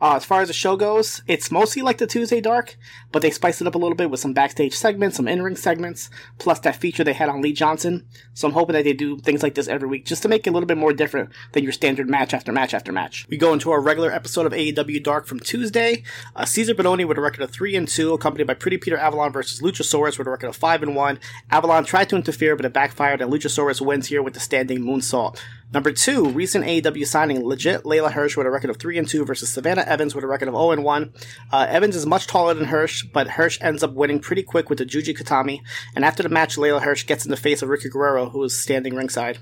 Uh, 0.00 0.16
as 0.16 0.24
far 0.24 0.40
as 0.40 0.48
the 0.48 0.54
show 0.54 0.76
goes, 0.76 1.22
it's 1.26 1.50
mostly 1.50 1.82
like 1.82 1.98
the 1.98 2.06
Tuesday 2.06 2.40
Dark, 2.40 2.76
but 3.12 3.20
they 3.20 3.30
spiced 3.30 3.60
it 3.60 3.66
up 3.66 3.74
a 3.74 3.78
little 3.78 3.96
bit 3.96 4.10
with 4.10 4.20
some 4.20 4.32
backstage 4.32 4.74
segments, 4.74 5.16
some 5.16 5.28
in-ring 5.28 5.56
segments, 5.56 6.08
plus 6.38 6.58
that 6.60 6.76
feature 6.76 7.04
they 7.04 7.12
had 7.12 7.28
on 7.28 7.42
Lee 7.42 7.52
Johnson. 7.52 8.06
So 8.32 8.48
I'm 8.48 8.54
hoping 8.54 8.74
that 8.74 8.84
they 8.84 8.94
do 8.94 9.18
things 9.18 9.42
like 9.42 9.54
this 9.54 9.68
every 9.68 9.88
week 9.88 10.06
just 10.06 10.22
to 10.22 10.28
make 10.28 10.46
it 10.46 10.50
a 10.50 10.52
little 10.52 10.66
bit 10.66 10.78
more 10.78 10.92
different 10.92 11.30
than 11.52 11.64
your 11.64 11.72
standard 11.72 12.08
match 12.08 12.32
after 12.32 12.50
match 12.50 12.72
after 12.72 12.92
match. 12.92 13.26
We 13.28 13.36
go 13.36 13.52
into 13.52 13.70
our 13.70 13.80
regular 13.80 14.10
episode 14.10 14.46
of 14.46 14.52
AEW 14.52 15.02
Dark 15.02 15.26
from 15.26 15.40
Tuesday. 15.40 16.02
Uh, 16.34 16.44
Cezar 16.44 16.74
Bononi 16.74 17.06
with 17.06 17.18
a 17.18 17.20
record 17.20 17.42
of 17.42 17.50
3 17.50 17.76
and 17.76 17.86
2, 17.86 18.14
accompanied 18.14 18.46
by 18.46 18.54
Pretty 18.54 18.78
Peter 18.78 18.96
Avalon 18.96 19.32
versus 19.32 19.60
Luchasaurus 19.60 20.16
with 20.16 20.26
a 20.26 20.30
record 20.30 20.48
of 20.48 20.56
5 20.56 20.82
and 20.82 20.96
1. 20.96 21.20
Avalon 21.50 21.84
tried 21.84 22.08
to 22.08 22.16
interfere, 22.16 22.56
but 22.56 22.64
it 22.64 22.72
backfired, 22.72 23.20
and 23.20 23.30
Luchasaurus 23.30 23.80
wins 23.80 24.06
here 24.06 24.22
with 24.22 24.34
the 24.34 24.40
standing 24.40 24.80
moonsault. 24.80 25.38
Number 25.72 25.92
two, 25.92 26.28
recent 26.30 26.64
AEW 26.64 27.06
signing 27.06 27.44
legit 27.44 27.84
Leyla 27.84 28.10
Hirsch 28.10 28.36
with 28.36 28.46
a 28.46 28.50
record 28.50 28.70
of 28.70 28.78
three 28.78 28.98
and 28.98 29.06
two 29.06 29.24
versus 29.24 29.50
Savannah 29.50 29.84
Evans 29.90 30.14
with 30.14 30.24
a 30.24 30.26
record 30.26 30.48
of 30.48 30.54
zero 30.54 30.70
and 30.70 30.84
one. 30.84 31.12
Uh, 31.52 31.66
Evans 31.68 31.96
is 31.96 32.06
much 32.06 32.26
taller 32.26 32.54
than 32.54 32.66
Hirsch, 32.66 33.04
but 33.04 33.28
Hirsch 33.28 33.58
ends 33.60 33.82
up 33.82 33.92
winning 33.92 34.20
pretty 34.20 34.42
quick 34.42 34.70
with 34.70 34.78
the 34.78 34.86
Juji 34.86 35.16
Gatame. 35.16 35.60
And 35.94 36.04
after 36.04 36.22
the 36.22 36.28
match, 36.28 36.56
Leyla 36.56 36.82
Hirsch 36.82 37.04
gets 37.06 37.24
in 37.24 37.30
the 37.30 37.36
face 37.36 37.60
of 37.60 37.68
Ricky 37.68 37.88
Guerrero, 37.90 38.30
who 38.30 38.42
is 38.44 38.58
standing 38.58 38.94
ringside. 38.94 39.38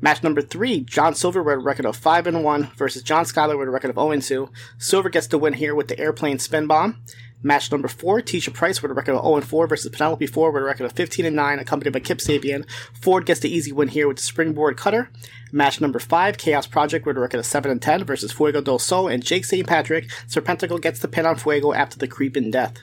Match 0.00 0.22
number 0.22 0.42
three, 0.42 0.80
John 0.80 1.14
Silver 1.14 1.42
with 1.42 1.54
a 1.54 1.58
record 1.58 1.86
of 1.86 1.96
5 1.96 2.26
and 2.28 2.44
1 2.44 2.70
versus 2.76 3.02
John 3.02 3.24
Skyler 3.24 3.58
with 3.58 3.68
a 3.68 3.70
record 3.70 3.90
of 3.90 3.96
0 3.96 4.12
and 4.12 4.22
2. 4.22 4.48
Silver 4.78 5.08
gets 5.08 5.26
the 5.26 5.38
win 5.38 5.54
here 5.54 5.74
with 5.74 5.88
the 5.88 5.98
airplane 5.98 6.38
spin 6.38 6.66
bomb. 6.66 7.02
Match 7.42 7.70
number 7.70 7.86
four, 7.86 8.20
Tisha 8.20 8.52
Price 8.52 8.82
with 8.82 8.90
a 8.90 8.94
record 8.94 9.14
of 9.14 9.24
0 9.24 9.36
and 9.36 9.46
4 9.46 9.66
versus 9.68 9.90
Penelope 9.92 10.26
Ford 10.26 10.54
with 10.54 10.62
a 10.62 10.66
record 10.66 10.84
of 10.84 10.92
15 10.92 11.24
and 11.24 11.36
9, 11.36 11.58
accompanied 11.60 11.92
by 11.92 12.00
Kip 12.00 12.18
Sabian. 12.18 12.68
Ford 12.92 13.26
gets 13.26 13.40
the 13.40 13.54
easy 13.54 13.70
win 13.70 13.88
here 13.88 14.08
with 14.08 14.16
the 14.16 14.22
springboard 14.24 14.76
cutter. 14.76 15.10
Match 15.52 15.80
number 15.80 16.00
five, 16.00 16.36
Chaos 16.36 16.66
Project 16.66 17.06
with 17.06 17.16
a 17.16 17.20
record 17.20 17.38
of 17.38 17.46
7 17.46 17.70
and 17.70 17.80
10 17.80 18.04
versus 18.04 18.32
Fuego 18.32 18.60
del 18.60 18.78
Sol 18.78 19.08
and 19.08 19.24
Jake 19.24 19.44
St. 19.44 19.66
Patrick. 19.66 20.08
Serpentico 20.26 20.80
gets 20.80 20.98
the 20.98 21.08
pin 21.08 21.26
on 21.26 21.36
Fuego 21.36 21.72
after 21.72 21.96
the 21.96 22.08
creep 22.08 22.36
in 22.36 22.50
death. 22.50 22.82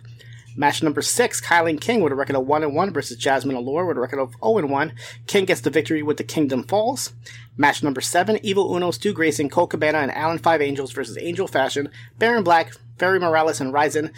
Match 0.57 0.81
number 0.81 1.01
six, 1.01 1.41
KiLynn 1.41 1.81
King 1.81 1.99
with 1.99 2.13
a 2.13 2.15
record 2.15 2.37
of 2.37 2.47
1 2.47 2.63
and 2.63 2.73
1 2.73 2.93
versus 2.93 3.17
Jasmine 3.17 3.57
Allure 3.57 3.85
with 3.85 3.97
a 3.97 3.99
record 3.99 4.19
of 4.19 4.35
0 4.41 4.59
and 4.59 4.69
1. 4.69 4.93
King 5.27 5.43
gets 5.43 5.59
the 5.59 5.69
victory 5.69 6.01
with 6.01 6.15
the 6.15 6.23
Kingdom 6.23 6.63
Falls. 6.63 7.11
Match 7.57 7.83
number 7.83 7.99
seven, 7.99 8.39
Evil 8.41 8.73
Uno, 8.73 8.91
Stu 8.91 9.11
Grayson, 9.11 9.49
Colt 9.49 9.71
Cabana, 9.71 9.97
and 9.97 10.11
Allen 10.11 10.37
Five 10.37 10.61
Angels 10.61 10.93
versus 10.93 11.17
Angel 11.17 11.47
Fashion, 11.47 11.89
Baron 12.19 12.43
Black, 12.43 12.73
Ferry 12.97 13.19
Morales, 13.19 13.59
and 13.59 13.73
Ryzen. 13.73 14.13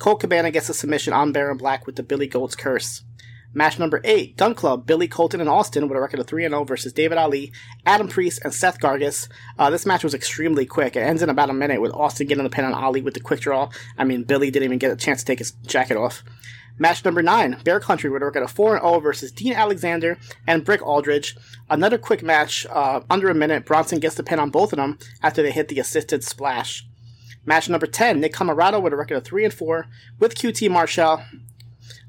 Colt 0.00 0.20
Cabana 0.20 0.50
gets 0.50 0.70
a 0.70 0.74
submission 0.74 1.12
on 1.12 1.30
Baron 1.30 1.58
Black 1.58 1.86
with 1.86 1.96
the 1.96 2.02
Billy 2.02 2.26
Goat's 2.26 2.56
curse. 2.56 3.04
Match 3.52 3.78
number 3.78 4.00
eight, 4.02 4.34
Gunn 4.38 4.54
Club, 4.54 4.86
Billy 4.86 5.06
Colten 5.06 5.40
and 5.40 5.48
Austin 5.48 5.88
with 5.88 5.98
a 5.98 6.00
record 6.00 6.20
of 6.20 6.26
3 6.26 6.48
0 6.48 6.64
versus 6.64 6.94
David 6.94 7.18
Ali, 7.18 7.52
Adam 7.84 8.08
Priest, 8.08 8.40
and 8.42 8.54
Seth 8.54 8.80
Gargis. 8.80 9.28
Uh, 9.58 9.68
this 9.68 9.84
match 9.84 10.02
was 10.02 10.14
extremely 10.14 10.64
quick. 10.64 10.96
It 10.96 11.00
ends 11.00 11.20
in 11.20 11.28
about 11.28 11.50
a 11.50 11.52
minute 11.52 11.82
with 11.82 11.92
Austin 11.92 12.28
getting 12.28 12.44
the 12.44 12.48
pin 12.48 12.64
on 12.64 12.72
Ali 12.72 13.02
with 13.02 13.12
the 13.12 13.20
quick 13.20 13.40
draw. 13.40 13.68
I 13.98 14.04
mean, 14.04 14.22
Billy 14.22 14.50
didn't 14.50 14.64
even 14.64 14.78
get 14.78 14.90
a 14.90 14.96
chance 14.96 15.20
to 15.20 15.26
take 15.26 15.38
his 15.38 15.50
jacket 15.66 15.98
off. 15.98 16.22
Match 16.78 17.04
number 17.04 17.20
nine, 17.20 17.60
Bear 17.62 17.78
Country 17.78 18.08
with 18.08 18.22
a 18.22 18.24
record 18.24 18.42
of 18.42 18.50
4 18.50 18.80
0 18.80 19.00
versus 19.00 19.30
Dean 19.30 19.52
Alexander 19.52 20.16
and 20.46 20.64
Brick 20.64 20.80
Aldridge. 20.80 21.36
Another 21.68 21.98
quick 21.98 22.22
match, 22.22 22.64
uh, 22.70 23.00
under 23.10 23.28
a 23.28 23.34
minute. 23.34 23.66
Bronson 23.66 24.00
gets 24.00 24.14
the 24.14 24.22
pin 24.22 24.38
on 24.38 24.48
both 24.48 24.72
of 24.72 24.78
them 24.78 24.98
after 25.22 25.42
they 25.42 25.50
hit 25.50 25.68
the 25.68 25.78
assisted 25.78 26.24
splash. 26.24 26.86
Match 27.50 27.68
number 27.68 27.88
10, 27.88 28.20
Nick 28.20 28.32
Comoroto 28.32 28.80
with 28.80 28.92
a 28.92 28.96
record 28.96 29.16
of 29.16 29.24
3 29.24 29.46
and 29.46 29.52
4 29.52 29.88
with 30.20 30.36
QT 30.36 30.70
Marshall 30.70 31.24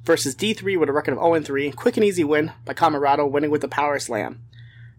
versus 0.03 0.35
D3 0.35 0.79
with 0.79 0.87
a 0.87 0.93
record 0.93 1.13
of 1.13 1.17
0 1.17 1.33
and 1.33 1.43
3. 1.43 1.71
Quick 1.71 1.97
and 1.97 2.03
easy 2.03 2.23
win 2.23 2.51
by 2.63 2.75
Camarado, 2.75 3.27
winning 3.27 3.49
with 3.49 3.61
the 3.61 3.67
power 3.67 3.97
slam. 3.97 4.39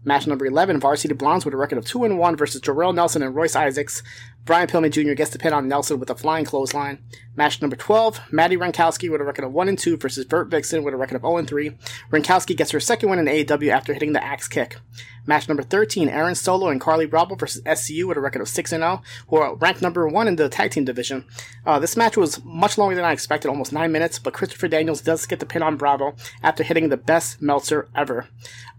Match 0.03 0.27
number 0.27 0.45
11, 0.45 0.81
Varsity 0.81 1.13
Blondes 1.13 1.45
with 1.45 1.53
a 1.53 1.57
record 1.57 1.77
of 1.77 1.85
2 1.85 2.03
and 2.03 2.19
1 2.19 2.35
versus 2.35 2.59
Jorel 2.59 2.93
Nelson 2.93 3.23
and 3.23 3.33
Royce 3.33 3.55
Isaacs. 3.55 4.03
Brian 4.45 4.67
Pillman 4.67 4.91
Jr. 4.91 5.13
gets 5.13 5.31
the 5.31 5.39
pin 5.39 5.53
on 5.53 5.69
Nelson 5.69 5.99
with 5.99 6.09
a 6.09 6.15
flying 6.15 6.43
clothesline. 6.43 6.99
Match 7.35 7.61
number 7.61 7.77
12, 7.77 8.19
Madi 8.33 8.57
Wrenkowski 8.57 9.09
with 9.09 9.21
a 9.21 9.23
record 9.23 9.45
of 9.45 9.53
1 9.53 9.69
and 9.69 9.79
2 9.79 9.95
versus 9.95 10.25
Bert 10.25 10.49
Vixen 10.49 10.83
with 10.83 10.93
a 10.93 10.97
record 10.97 11.15
of 11.15 11.21
0 11.21 11.37
and 11.37 11.47
3. 11.47 11.71
Rankowski 12.11 12.55
gets 12.55 12.71
her 12.71 12.79
second 12.81 13.09
win 13.09 13.19
in 13.19 13.25
AEW 13.25 13.69
after 13.69 13.93
hitting 13.93 14.11
the 14.11 14.23
axe 14.23 14.49
kick. 14.49 14.77
Match 15.25 15.47
number 15.47 15.63
13, 15.63 16.09
Aaron 16.09 16.35
Solo 16.35 16.67
and 16.67 16.81
Carly 16.81 17.05
Bravo 17.05 17.35
versus 17.35 17.61
SCU 17.61 18.05
with 18.05 18.17
a 18.17 18.21
record 18.21 18.41
of 18.41 18.49
6 18.49 18.73
and 18.73 18.81
0, 18.81 19.01
who 19.29 19.37
are 19.37 19.55
ranked 19.55 19.81
number 19.81 20.05
1 20.05 20.27
in 20.27 20.35
the 20.35 20.49
tag 20.49 20.71
team 20.71 20.83
division. 20.83 21.23
Uh, 21.65 21.79
this 21.79 21.95
match 21.95 22.17
was 22.17 22.43
much 22.43 22.77
longer 22.77 22.95
than 22.95 23.05
I 23.05 23.13
expected, 23.13 23.47
almost 23.47 23.71
9 23.71 23.91
minutes, 23.93 24.19
but 24.19 24.33
Christopher 24.33 24.67
Daniels 24.67 24.99
does 24.99 25.25
get 25.25 25.39
the 25.39 25.45
pin 25.45 25.63
on 25.63 25.77
Bravo 25.77 26.15
after 26.43 26.63
hitting 26.63 26.89
the 26.89 26.97
best 26.97 27.41
Meltzer 27.41 27.87
ever. 27.95 28.27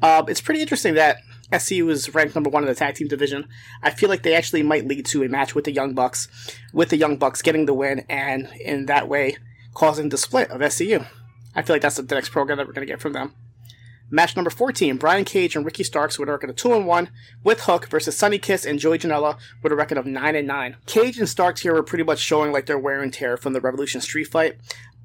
Uh, 0.03 0.25
it's 0.29 0.43
pretty 0.43 0.61
interesting 0.61 0.93
that 0.95 1.17
SCU 1.55 1.89
is 1.91 2.13
ranked 2.15 2.35
number 2.35 2.51
one 2.51 2.65
in 2.65 2.69
the 2.69 2.75
tag 2.75 2.97
team 2.97 3.09
division. 3.09 3.49
I 3.83 3.91
feel 3.91 4.09
like 4.09 4.23
they 4.23 4.35
actually 4.35 4.63
might 4.63 4.87
lead 4.87 5.07
to 5.07 5.23
a 5.23 5.29
match 5.29 5.55
with 5.55 5.65
the 5.65 5.73
Young 5.73 5.95
Bucks, 5.95 6.29
with 6.73 6.89
the 6.89 6.97
Young 6.97 7.17
Bucks 7.17 7.43
getting 7.43 7.67
the 7.67 7.75
win, 7.75 8.05
and 8.09 8.49
in 8.61 8.87
that 8.87 9.09
way 9.09 9.37
causing 9.73 10.09
the 10.09 10.19
split 10.19 10.51
of 10.51 10.61
SCU. 10.61 11.07
I 11.55 11.63
feel 11.63 11.75
like 11.75 11.83
that's 11.83 11.97
the 11.97 12.15
next 12.15 12.31
program 12.31 12.59
that 12.59 12.67
we're 12.67 12.73
going 12.73 12.87
to 12.87 12.93
get 12.93 13.01
from 13.01 13.13
them. 13.13 13.35
Match 14.11 14.37
number 14.37 14.51
14, 14.51 14.97
Brian 14.97 15.25
Cage 15.25 15.57
and 15.57 15.65
Ricky 15.65 15.83
Starks 15.83 16.19
with 16.19 16.29
a 16.29 16.33
record 16.33 16.51
of 16.51 16.57
2 16.57 16.75
and 16.75 16.87
1 16.87 17.11
with 17.43 17.63
Hook 17.63 17.89
versus 17.89 18.17
Sunny 18.17 18.39
Kiss 18.39 18.67
and 18.67 18.79
Joey 18.79 18.99
Janela 18.99 19.39
with 19.63 19.73
a 19.73 19.77
record 19.77 19.97
of 19.97 20.07
9 20.07 20.37
and 20.37 20.47
9. 20.47 20.77
Cage 20.87 21.19
and 21.19 21.29
Starks 21.29 21.63
here 21.63 21.73
were 21.73 21.83
pretty 21.83 22.05
much 22.05 22.19
showing 22.19 22.53
like 22.53 22.67
their 22.67 22.79
wear 22.79 23.03
and 23.03 23.13
tear 23.13 23.37
from 23.37 23.55
the 23.55 23.61
Revolution 23.61 24.01
Street 24.01 24.29
fight. 24.29 24.57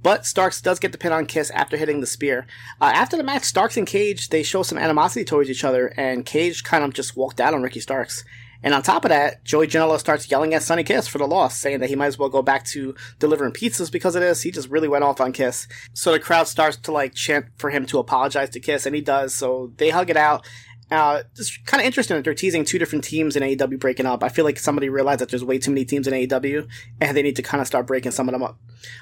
But 0.01 0.25
Starks 0.25 0.61
does 0.61 0.79
get 0.79 0.91
the 0.91 0.97
pin 0.97 1.11
on 1.11 1.25
Kiss 1.25 1.49
after 1.51 1.77
hitting 1.77 1.99
the 1.99 2.07
spear. 2.07 2.47
Uh, 2.79 2.91
after 2.93 3.17
the 3.17 3.23
match, 3.23 3.43
Starks 3.43 3.77
and 3.77 3.87
Cage 3.87 4.29
they 4.29 4.43
show 4.43 4.63
some 4.63 4.77
animosity 4.77 5.25
towards 5.25 5.49
each 5.49 5.63
other, 5.63 5.87
and 5.97 6.25
Cage 6.25 6.63
kind 6.63 6.83
of 6.83 6.93
just 6.93 7.17
walked 7.17 7.41
out 7.41 7.53
on 7.53 7.61
Ricky 7.61 7.79
Starks. 7.79 8.23
And 8.61 8.73
on 8.73 8.83
top 8.83 9.05
of 9.05 9.09
that, 9.09 9.43
Joey 9.45 9.67
Janela 9.67 9.99
starts 9.99 10.29
yelling 10.29 10.53
at 10.53 10.63
Sunny 10.63 10.83
Kiss 10.83 11.07
for 11.07 11.17
the 11.17 11.27
loss, 11.27 11.57
saying 11.57 11.79
that 11.79 11.89
he 11.89 11.95
might 11.95 12.07
as 12.07 12.17
well 12.17 12.27
go 12.27 12.41
back 12.41 12.65
to 12.65 12.93
delivering 13.17 13.53
pizzas 13.53 13.91
because 13.91 14.15
of 14.15 14.21
this. 14.21 14.41
He 14.41 14.51
just 14.51 14.69
really 14.69 14.89
went 14.89 15.05
off 15.05 15.21
on 15.21 15.31
Kiss. 15.31 15.67
So 15.93 16.11
the 16.11 16.19
crowd 16.19 16.47
starts 16.47 16.75
to 16.77 16.91
like 16.91 17.13
chant 17.13 17.45
for 17.55 17.69
him 17.69 17.85
to 17.85 17.99
apologize 17.99 18.49
to 18.51 18.59
Kiss, 18.59 18.85
and 18.85 18.93
he 18.93 19.01
does. 19.01 19.33
So 19.33 19.71
they 19.77 19.91
hug 19.91 20.09
it 20.09 20.17
out. 20.17 20.45
Uh, 20.91 21.21
it's 21.37 21.57
kind 21.65 21.81
of 21.81 21.85
interesting 21.85 22.15
that 22.17 22.23
they're 22.23 22.33
teasing 22.33 22.65
two 22.65 22.79
different 22.79 23.03
teams 23.03 23.35
in 23.35 23.43
AEW 23.43 23.79
breaking 23.79 24.05
up. 24.05 24.23
I 24.23 24.29
feel 24.29 24.45
like 24.45 24.57
somebody 24.57 24.89
realized 24.89 25.21
that 25.21 25.29
there's 25.29 25.43
way 25.43 25.59
too 25.59 25.71
many 25.71 25.85
teams 25.85 26.07
in 26.07 26.13
AEW, 26.13 26.67
and 26.99 27.15
they 27.15 27.21
need 27.21 27.35
to 27.35 27.43
kind 27.43 27.61
of 27.61 27.67
start 27.67 27.85
breaking 27.85 28.11
some 28.11 28.27
of 28.27 28.33
them 28.33 28.43
up. 28.43 28.59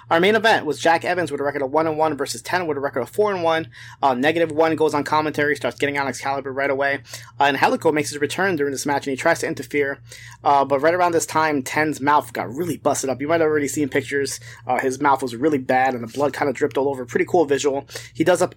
Our 0.09 0.19
main 0.19 0.35
event 0.35 0.65
was 0.65 0.79
Jack 0.79 1.05
Evans 1.05 1.31
with 1.31 1.39
a 1.39 1.43
record 1.43 1.61
of 1.61 1.71
one 1.71 1.87
and 1.87 1.97
one 1.97 2.17
versus 2.17 2.41
ten 2.41 2.67
with 2.67 2.77
a 2.77 2.81
record 2.81 3.01
of 3.01 3.09
four 3.09 3.33
and 3.33 3.43
one. 3.43 3.69
Uh, 4.01 4.13
negative 4.13 4.51
one 4.51 4.75
goes 4.75 4.93
on 4.93 5.03
commentary, 5.03 5.55
starts 5.55 5.77
getting 5.77 5.97
on 5.97 6.07
Excalibur 6.07 6.51
right 6.51 6.69
away, 6.69 7.01
uh, 7.39 7.43
and 7.43 7.57
Helico 7.57 7.93
makes 7.93 8.09
his 8.09 8.19
return 8.19 8.55
during 8.55 8.71
this 8.71 8.85
match, 8.85 9.07
and 9.07 9.11
he 9.11 9.17
tries 9.17 9.39
to 9.39 9.47
interfere. 9.47 9.99
Uh, 10.43 10.65
but 10.65 10.79
right 10.79 10.93
around 10.93 11.13
this 11.13 11.25
time, 11.25 11.63
Ten's 11.63 12.01
mouth 12.01 12.33
got 12.33 12.53
really 12.53 12.77
busted 12.77 13.09
up. 13.09 13.21
You 13.21 13.27
might 13.27 13.41
have 13.41 13.49
already 13.49 13.67
seen 13.67 13.87
pictures. 13.87 14.39
Uh, 14.65 14.79
his 14.79 14.99
mouth 14.99 15.21
was 15.21 15.35
really 15.35 15.57
bad, 15.57 15.93
and 15.93 16.03
the 16.03 16.11
blood 16.11 16.33
kind 16.33 16.49
of 16.49 16.55
dripped 16.55 16.77
all 16.77 16.89
over. 16.89 17.05
Pretty 17.05 17.25
cool 17.25 17.45
visual. 17.45 17.87
He 18.13 18.23
does 18.23 18.41
up 18.41 18.55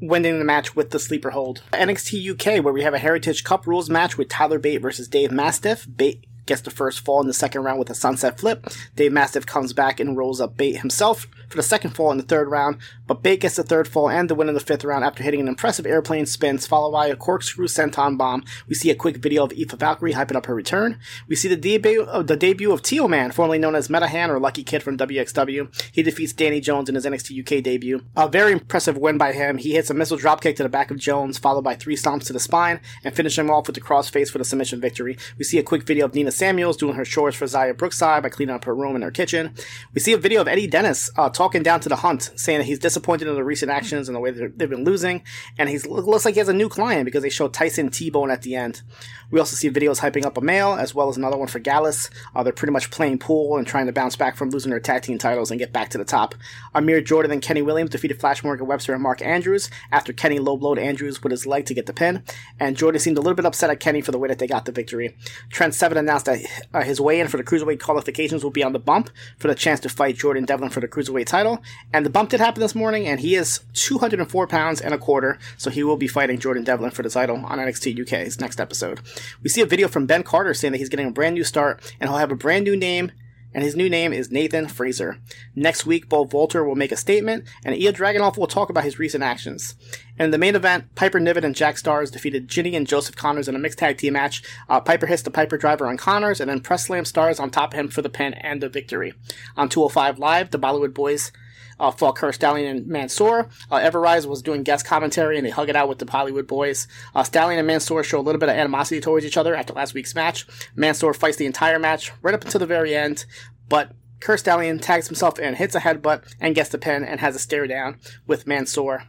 winning 0.00 0.38
the 0.38 0.44
match 0.44 0.76
with 0.76 0.90
the 0.90 0.98
sleeper 0.98 1.30
hold. 1.30 1.62
NXT 1.72 2.30
UK, 2.32 2.64
where 2.64 2.74
we 2.74 2.82
have 2.82 2.94
a 2.94 2.98
Heritage 2.98 3.44
Cup 3.44 3.66
rules 3.66 3.90
match 3.90 4.18
with 4.18 4.28
Tyler 4.28 4.58
Bate 4.58 4.82
versus 4.82 5.08
Dave 5.08 5.30
Mastiff. 5.30 5.86
Bate 5.96 6.24
gets 6.46 6.60
the 6.60 6.70
first 6.70 7.00
fall 7.00 7.20
in 7.20 7.26
the 7.26 7.34
second 7.34 7.62
round 7.62 7.78
with 7.78 7.90
a 7.90 7.94
sunset 7.94 8.38
flip. 8.38 8.66
Dave 8.94 9.12
Mastiff 9.12 9.46
comes 9.46 9.72
back 9.72 9.98
and 10.00 10.16
rolls 10.16 10.40
up 10.40 10.56
Bate 10.56 10.78
himself 10.78 11.26
for 11.48 11.56
the 11.56 11.62
second 11.62 11.90
fall 11.90 12.10
in 12.10 12.18
the 12.18 12.24
third 12.24 12.48
round, 12.48 12.78
but 13.06 13.22
Bate 13.22 13.40
gets 13.40 13.56
the 13.56 13.62
third 13.62 13.88
fall 13.88 14.10
and 14.10 14.28
the 14.28 14.34
win 14.34 14.48
in 14.48 14.54
the 14.54 14.60
fifth 14.60 14.84
round 14.84 15.04
after 15.04 15.22
hitting 15.22 15.40
an 15.40 15.48
impressive 15.48 15.86
airplane 15.86 16.26
spins 16.26 16.66
followed 16.66 16.92
by 16.92 17.06
a 17.06 17.16
corkscrew 17.16 17.66
senton 17.66 18.18
bomb. 18.18 18.44
We 18.68 18.74
see 18.74 18.90
a 18.90 18.94
quick 18.94 19.16
video 19.18 19.44
of 19.44 19.52
Aoife 19.52 19.78
Valkyrie 19.78 20.14
hyping 20.14 20.36
up 20.36 20.46
her 20.46 20.54
return. 20.54 20.98
We 21.28 21.36
see 21.36 21.48
the 21.48 21.56
debut 21.56 22.02
of 22.02 22.26
the 22.26 22.36
debut 22.36 22.72
of 22.72 22.82
Teoman, 22.82 23.32
formerly 23.32 23.58
known 23.58 23.74
as 23.74 23.88
Metehan 23.88 24.28
or 24.28 24.40
Lucky 24.40 24.64
Kid 24.64 24.82
from 24.82 24.98
WXW. 24.98 25.92
He 25.92 26.02
defeats 26.02 26.32
Danny 26.32 26.60
Jones 26.60 26.88
in 26.88 26.94
his 26.94 27.04
NXT 27.04 27.40
UK 27.40 27.62
debut. 27.62 28.02
A 28.16 28.28
very 28.28 28.52
impressive 28.52 28.96
win 28.96 29.18
by 29.18 29.32
him. 29.32 29.58
He 29.58 29.72
hits 29.72 29.90
a 29.90 29.94
missile 29.94 30.18
dropkick 30.18 30.56
to 30.56 30.62
the 30.62 30.68
back 30.68 30.90
of 30.90 30.98
Jones, 30.98 31.38
followed 31.38 31.62
by 31.62 31.74
three 31.74 31.96
stomps 31.96 32.26
to 32.26 32.32
the 32.32 32.40
spine, 32.40 32.80
and 33.04 33.14
finishing 33.14 33.44
him 33.44 33.50
off 33.50 33.66
with 33.66 33.74
the 33.74 33.80
crossface 33.80 34.30
for 34.30 34.38
the 34.38 34.44
submission 34.44 34.80
victory. 34.80 35.16
We 35.38 35.44
see 35.44 35.58
a 35.58 35.62
quick 35.62 35.84
video 35.84 36.06
of 36.06 36.14
Nina 36.14 36.32
Samuels 36.32 36.76
doing 36.76 36.94
her 36.94 37.04
chores 37.04 37.34
for 37.34 37.44
Xia 37.44 37.76
Brookside 37.76 38.22
by 38.22 38.28
cleaning 38.28 38.54
up 38.54 38.64
her 38.64 38.74
room 38.74 38.96
in 38.96 39.02
her 39.02 39.10
kitchen. 39.10 39.54
We 39.94 40.00
see 40.00 40.12
a 40.12 40.18
video 40.18 40.40
of 40.40 40.48
Eddie 40.48 40.66
Dennis 40.66 41.10
uh, 41.16 41.30
talking 41.36 41.62
down 41.62 41.80
to 41.80 41.88
the 41.88 41.96
Hunt, 41.96 42.30
saying 42.36 42.58
that 42.58 42.64
he's 42.64 42.78
disappointed 42.78 43.28
in 43.28 43.34
the 43.34 43.44
recent 43.44 43.70
actions 43.70 44.08
and 44.08 44.16
the 44.16 44.20
way 44.20 44.30
they've 44.30 44.70
been 44.70 44.84
losing, 44.84 45.22
and 45.58 45.68
he 45.68 45.78
looks 45.78 46.24
like 46.24 46.34
he 46.34 46.40
has 46.40 46.48
a 46.48 46.54
new 46.54 46.68
client 46.68 47.04
because 47.04 47.22
they 47.22 47.30
show 47.30 47.48
Tyson 47.48 47.90
T-Bone 47.90 48.30
at 48.30 48.42
the 48.42 48.54
end. 48.54 48.82
We 49.30 49.40
also 49.40 49.56
see 49.56 49.70
videos 49.70 50.00
hyping 50.00 50.24
up 50.24 50.34
Amale, 50.34 50.78
as 50.78 50.94
well 50.94 51.08
as 51.08 51.16
another 51.16 51.36
one 51.36 51.48
for 51.48 51.58
Gallus. 51.58 52.10
Uh, 52.34 52.42
they're 52.42 52.52
pretty 52.52 52.72
much 52.72 52.90
playing 52.90 53.18
pool 53.18 53.56
and 53.56 53.66
trying 53.66 53.86
to 53.86 53.92
bounce 53.92 54.16
back 54.16 54.36
from 54.36 54.50
losing 54.50 54.70
their 54.70 54.80
tag 54.80 55.02
team 55.02 55.18
titles 55.18 55.50
and 55.50 55.58
get 55.58 55.72
back 55.72 55.90
to 55.90 55.98
the 55.98 56.04
top. 56.04 56.34
Amir 56.74 57.00
Jordan 57.00 57.32
and 57.32 57.42
Kenny 57.42 57.62
Williams 57.62 57.90
defeated 57.90 58.20
Flash 58.20 58.44
Morgan 58.44 58.66
Webster 58.66 58.92
and 58.92 59.02
Mark 59.02 59.20
Andrews 59.22 59.70
after 59.90 60.12
Kenny 60.12 60.38
low 60.38 60.56
blowed 60.56 60.78
Andrews 60.78 61.22
with 61.22 61.32
his 61.32 61.46
leg 61.46 61.66
to 61.66 61.74
get 61.74 61.86
the 61.86 61.92
pin, 61.92 62.22
and 62.60 62.76
Jordan 62.76 63.00
seemed 63.00 63.18
a 63.18 63.20
little 63.20 63.34
bit 63.34 63.46
upset 63.46 63.70
at 63.70 63.80
Kenny 63.80 64.00
for 64.00 64.12
the 64.12 64.18
way 64.18 64.28
that 64.28 64.38
they 64.38 64.46
got 64.46 64.64
the 64.64 64.72
victory. 64.72 65.16
Trent 65.50 65.74
Seven 65.74 65.98
announced 65.98 66.26
that 66.26 66.40
uh, 66.72 66.82
his 66.82 67.00
weigh 67.00 67.20
in 67.20 67.28
for 67.28 67.36
the 67.36 67.44
cruiserweight 67.44 67.80
qualifications 67.80 68.44
will 68.44 68.50
be 68.50 68.62
on 68.62 68.72
the 68.72 68.78
bump 68.78 69.10
for 69.38 69.48
the 69.48 69.54
chance 69.54 69.80
to 69.80 69.88
fight 69.88 70.16
Jordan 70.16 70.44
Devlin 70.44 70.70
for 70.70 70.80
the 70.80 70.88
cruiserweight 70.88 71.26
title, 71.26 71.62
and 71.92 72.06
the 72.06 72.10
bump 72.10 72.30
did 72.30 72.40
happen 72.40 72.60
this 72.60 72.74
morning, 72.74 73.06
and 73.06 73.20
he 73.20 73.34
is 73.34 73.60
204 73.74 74.46
pounds 74.46 74.80
and 74.80 74.94
a 74.94 74.98
quarter, 74.98 75.38
so 75.56 75.70
he 75.70 75.82
will 75.82 75.96
be 75.96 76.08
fighting 76.08 76.38
Jordan 76.38 76.64
Devlin 76.64 76.90
for 76.90 77.02
the 77.02 77.10
title 77.10 77.44
on 77.44 77.58
NXT 77.58 78.00
UK's 78.02 78.40
next 78.40 78.60
episode. 78.60 79.00
We 79.42 79.48
see 79.48 79.60
a 79.60 79.66
video 79.66 79.88
from 79.88 80.06
Ben 80.06 80.22
Carter 80.22 80.54
saying 80.54 80.72
that 80.72 80.78
he's 80.78 80.88
getting 80.88 81.08
a 81.08 81.12
brand 81.12 81.34
new 81.34 81.44
start, 81.44 81.94
and 82.00 82.08
he'll 82.08 82.18
have 82.18 82.32
a 82.32 82.36
brand 82.36 82.64
new 82.64 82.76
name 82.76 83.12
and 83.56 83.64
his 83.64 83.74
new 83.74 83.88
name 83.88 84.12
is 84.12 84.30
Nathan 84.30 84.68
Fraser. 84.68 85.18
Next 85.54 85.86
week, 85.86 86.10
Bo 86.10 86.26
Volter 86.26 86.66
will 86.66 86.74
make 86.74 86.92
a 86.92 86.96
statement, 86.96 87.46
and 87.64 87.74
Ilya 87.74 87.94
Dragunov 87.94 88.36
will 88.36 88.46
talk 88.46 88.68
about 88.68 88.84
his 88.84 88.98
recent 88.98 89.24
actions. 89.24 89.74
And 90.18 90.26
in 90.26 90.30
the 90.30 90.36
main 90.36 90.54
event, 90.54 90.94
Piper 90.94 91.18
Niven 91.18 91.42
and 91.42 91.54
Jack 91.54 91.76
Starz 91.76 92.12
defeated 92.12 92.48
Jinny 92.48 92.76
and 92.76 92.86
Joseph 92.86 93.16
Connors 93.16 93.48
in 93.48 93.56
a 93.56 93.58
mixed 93.58 93.78
tag 93.78 93.96
team 93.96 94.12
match. 94.12 94.42
Uh, 94.68 94.78
Piper 94.78 95.06
hits 95.06 95.22
the 95.22 95.30
Piper 95.30 95.56
driver 95.56 95.86
on 95.86 95.96
Connors, 95.96 96.38
and 96.38 96.50
then 96.50 96.60
press 96.60 96.84
slam 96.84 97.06
Stars 97.06 97.40
on 97.40 97.50
top 97.50 97.72
of 97.72 97.80
him 97.80 97.88
for 97.88 98.02
the 98.02 98.10
pin 98.10 98.34
and 98.34 98.60
the 98.60 98.68
victory. 98.68 99.14
On 99.56 99.70
205 99.70 100.18
Live, 100.18 100.50
the 100.50 100.58
Bollywood 100.58 100.92
Boys 100.92 101.32
uh, 101.78 101.90
fought 101.90 102.16
Curt 102.16 102.34
Stallion 102.34 102.76
and 102.76 102.86
Mansoor. 102.86 103.48
Uh, 103.70 103.76
Everrise 103.76 104.26
was 104.26 104.42
doing 104.42 104.62
guest 104.62 104.86
commentary 104.86 105.36
and 105.36 105.46
they 105.46 105.50
hug 105.50 105.68
it 105.68 105.76
out 105.76 105.88
with 105.88 105.98
the 105.98 106.10
Hollywood 106.10 106.46
boys. 106.46 106.88
Uh, 107.14 107.22
Stallion 107.22 107.58
and 107.58 107.66
Mansoor 107.66 108.02
show 108.02 108.18
a 108.18 108.22
little 108.22 108.38
bit 108.38 108.48
of 108.48 108.56
animosity 108.56 109.00
towards 109.00 109.24
each 109.26 109.36
other 109.36 109.54
after 109.54 109.72
last 109.72 109.94
week's 109.94 110.14
match. 110.14 110.46
Mansoor 110.74 111.14
fights 111.14 111.36
the 111.36 111.46
entire 111.46 111.78
match 111.78 112.12
right 112.22 112.34
up 112.34 112.44
until 112.44 112.58
the 112.60 112.66
very 112.66 112.94
end, 112.94 113.24
but 113.68 113.92
Curt 114.20 114.40
Stallion 114.40 114.78
tags 114.78 115.06
himself 115.06 115.38
in, 115.38 115.54
hits 115.54 115.74
a 115.74 115.80
headbutt, 115.80 116.34
and 116.40 116.54
gets 116.54 116.70
the 116.70 116.78
pin 116.78 117.04
and 117.04 117.20
has 117.20 117.36
a 117.36 117.38
stare 117.38 117.66
down 117.66 117.98
with 118.26 118.46
Mansoor 118.46 119.04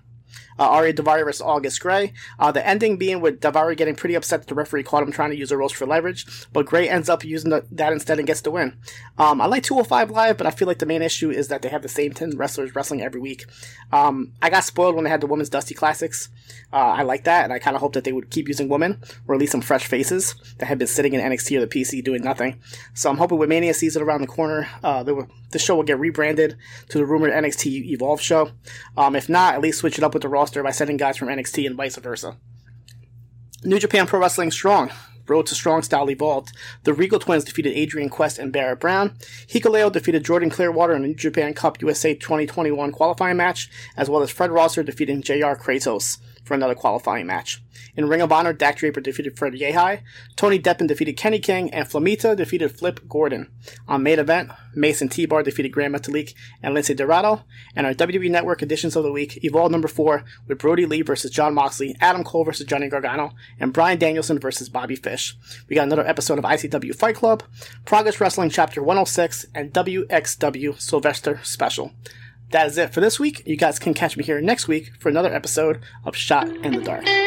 uh, 0.60 0.70
Ariya 0.70 0.96
Daivari 0.96 1.24
versus 1.24 1.42
August 1.42 1.82
Grey. 1.82 2.14
Uh, 2.40 2.52
the 2.52 2.66
ending 2.68 2.98
being 2.98 3.22
with 3.22 3.40
Daivari 3.40 3.78
getting 3.78 3.96
pretty 3.96 4.16
upset 4.16 4.42
that 4.42 4.48
the 4.48 4.56
referee 4.56 4.84
caught 4.84 5.04
him 5.04 5.12
trying 5.12 5.32
to 5.32 5.38
use 5.38 5.52
a 5.52 5.58
roast 5.58 5.76
for 5.76 5.86
leverage, 5.86 6.26
but 6.54 6.66
Grey 6.66 6.90
ends 6.90 7.10
up 7.10 7.24
using 7.24 7.50
the, 7.50 7.66
that 7.72 7.94
instead 7.94 8.18
and 8.18 8.28
gets 8.28 8.42
the 8.42 8.52
win. 8.52 8.78
Um, 9.18 9.42
I 9.42 9.46
like 9.46 9.64
205 9.64 10.12
Live, 10.12 10.38
but 10.38 10.48
I 10.48 10.52
feel 10.52 10.68
like 10.68 10.80
the 10.80 10.86
main 10.86 11.02
issue 11.02 11.30
is 11.30 11.48
that 11.48 11.62
they 11.62 11.70
have 11.70 11.82
the 11.82 11.90
same 11.90 12.14
10 12.14 12.38
wrestlers 12.38 12.76
wrestling 12.76 13.02
every 13.02 13.22
week. 13.22 13.46
Um, 13.92 14.34
I 14.42 14.50
got 14.50 14.64
spoiled 14.64 14.96
when 14.96 15.04
they 15.04 15.10
had 15.10 15.22
the 15.22 15.28
Women's 15.28 15.50
Dusty 15.50 15.74
Classics. 15.74 16.30
Uh, 16.72 16.78
I 16.78 17.04
like 17.04 17.24
that, 17.24 17.44
and 17.44 17.54
I 17.54 17.60
kind 17.60 17.76
of 17.76 17.82
hope 17.82 17.94
that 17.94 18.04
they 18.04 18.14
would 18.14 18.30
keep 18.30 18.48
using 18.48 18.70
women, 18.70 19.02
or 19.28 19.36
at 19.36 19.40
least 19.40 19.52
some 19.52 19.62
fresh 19.62 19.88
faces 19.88 20.36
that 20.58 20.66
have 20.66 20.78
been 20.78 20.88
sitting 20.88 21.14
in 21.14 21.22
NXT 21.22 21.58
or 21.58 21.62
the 21.62 21.68
PC 21.68 22.04
doing 22.04 22.24
nothing. 22.24 22.60
So 22.94 23.10
I'm 23.10 23.18
hoping 23.18 23.38
with 23.38 23.50
Mania 23.50 23.74
season 23.74 24.02
around 24.02 24.22
the 24.22 24.28
corner, 24.28 24.70
uh, 24.84 25.04
the, 25.04 25.28
the 25.52 25.60
show 25.60 25.76
will 25.76 25.84
get 25.84 26.00
rebranded 26.00 26.58
to 26.90 26.98
the 26.98 27.06
rumored 27.06 27.32
NXT 27.32 27.92
Evolve 27.92 28.22
show. 28.22 28.52
Um, 28.98 29.16
if 29.16 29.30
not, 29.30 29.56
at 29.56 29.62
least 29.62 29.80
switch 29.80 29.98
it 29.98 30.04
up 30.04 30.14
with 30.14 30.24
the 30.24 30.30
roster 30.48 30.64
by 30.64 30.72
sending 30.72 30.96
guys 30.96 31.18
from 31.18 31.28
NXT 31.28 31.68
and 31.68 31.76
vice 31.76 31.98
versa. 31.98 32.38
New 33.66 33.80
Japan 33.80 34.08
Pro 34.08 34.22
Wrestling 34.22 34.50
Strong. 34.50 34.92
Road 35.28 35.46
to 35.48 35.56
Strong 35.56 35.82
Style 35.82 36.10
evolved. 36.10 36.56
The 36.84 36.94
Riegel 36.94 37.20
Twins 37.20 37.44
defeated 37.44 37.74
Adrian 37.74 38.08
Quest 38.08 38.40
and 38.40 38.54
Barrett 38.54 38.80
Brown. 38.80 39.10
Hikuleo 39.48 39.92
defeated 39.92 40.24
Jordan 40.24 40.50
Clearwater 40.50 40.96
in 40.96 41.02
the 41.02 41.10
New 41.10 41.16
Japan 41.16 41.54
Cup 41.54 41.82
USA 41.82 42.14
2021 42.14 42.94
qualifying 42.94 43.36
match, 43.36 43.70
as 43.98 44.10
well 44.10 44.22
as 44.22 44.32
Fred 44.32 44.52
Rosser 44.52 44.84
defeating 44.84 45.22
JR 45.22 45.58
Kratos 45.60 46.18
for 46.48 46.54
another 46.54 46.76
qualifying 46.76 47.28
match. 47.28 47.62
In 47.96 48.08
Ring 48.08 48.22
of 48.22 48.32
Honor, 48.32 48.54
Dak 48.54 48.78
Draper 48.78 49.02
defeated 49.02 49.38
Fred 49.38 49.54
Yehi, 49.54 50.02
Tony 50.36 50.60
Deppen 50.60 50.88
defeated 50.88 51.18
Kenny 51.18 51.40
King, 51.40 51.72
and 51.74 51.88
Flamita 51.88 52.36
defeated 52.36 52.72
Flip 52.72 53.00
Gordon. 53.08 53.52
On 53.88 54.02
main 54.02 54.20
event, 54.20 54.52
Mason 54.74 55.10
T-Bar 55.10 55.44
defeated 55.44 55.72
Gran 55.72 55.92
Metalik 55.92 56.34
and 56.64 56.76
Lince 56.76 56.96
Dorado. 56.96 57.44
And 57.76 57.86
our 57.86 57.94
WWE 57.94 58.30
Network 58.30 58.62
editions 58.62 58.96
of 58.96 59.04
the 59.04 59.12
week, 59.12 59.44
Evolve 59.44 59.72
number 59.72 59.88
4 59.88 60.24
with 60.48 60.60
Brodie 60.60 60.86
Lee 60.86 61.02
versus 61.02 61.32
Jon 61.32 61.54
Moxley, 61.54 61.96
Adam 62.00 62.24
Cole 62.24 62.46
versus 62.46 62.66
Johnny 62.66 62.88
Gargano, 62.88 63.32
and 63.60 63.74
Bryan 63.74 63.98
Danielson 63.98 64.40
versus 64.40 64.70
Bobby 64.70 64.96
Fish. 64.96 65.36
We 65.68 65.76
got 65.76 65.84
another 65.84 66.08
episode 66.08 66.38
of 66.38 66.46
ICW 66.46 66.96
Fight 66.96 67.16
Club, 67.16 67.44
Progress 67.86 68.22
Wrestling 68.22 68.50
Chapter 68.50 68.82
106, 68.82 69.48
and 69.54 69.74
WXW 69.74 70.80
Sylvester 70.80 71.40
Special 71.44 71.92
that 72.52 72.68
is 72.68 72.78
it 72.78 72.94
for 72.94 73.02
this 73.02 73.20
week. 73.20 73.44
You 73.46 73.58
guys 73.58 73.80
can 73.80 73.94
catch 73.94 74.18
me 74.18 74.24
here 74.24 74.42
next 74.42 74.68
week 74.68 74.92
for 75.00 75.10
another 75.10 75.34
episode 75.34 75.82
of 76.06 76.16
Shot 76.16 76.48
in 76.48 76.74
the 76.74 76.82
Dark. 76.82 77.27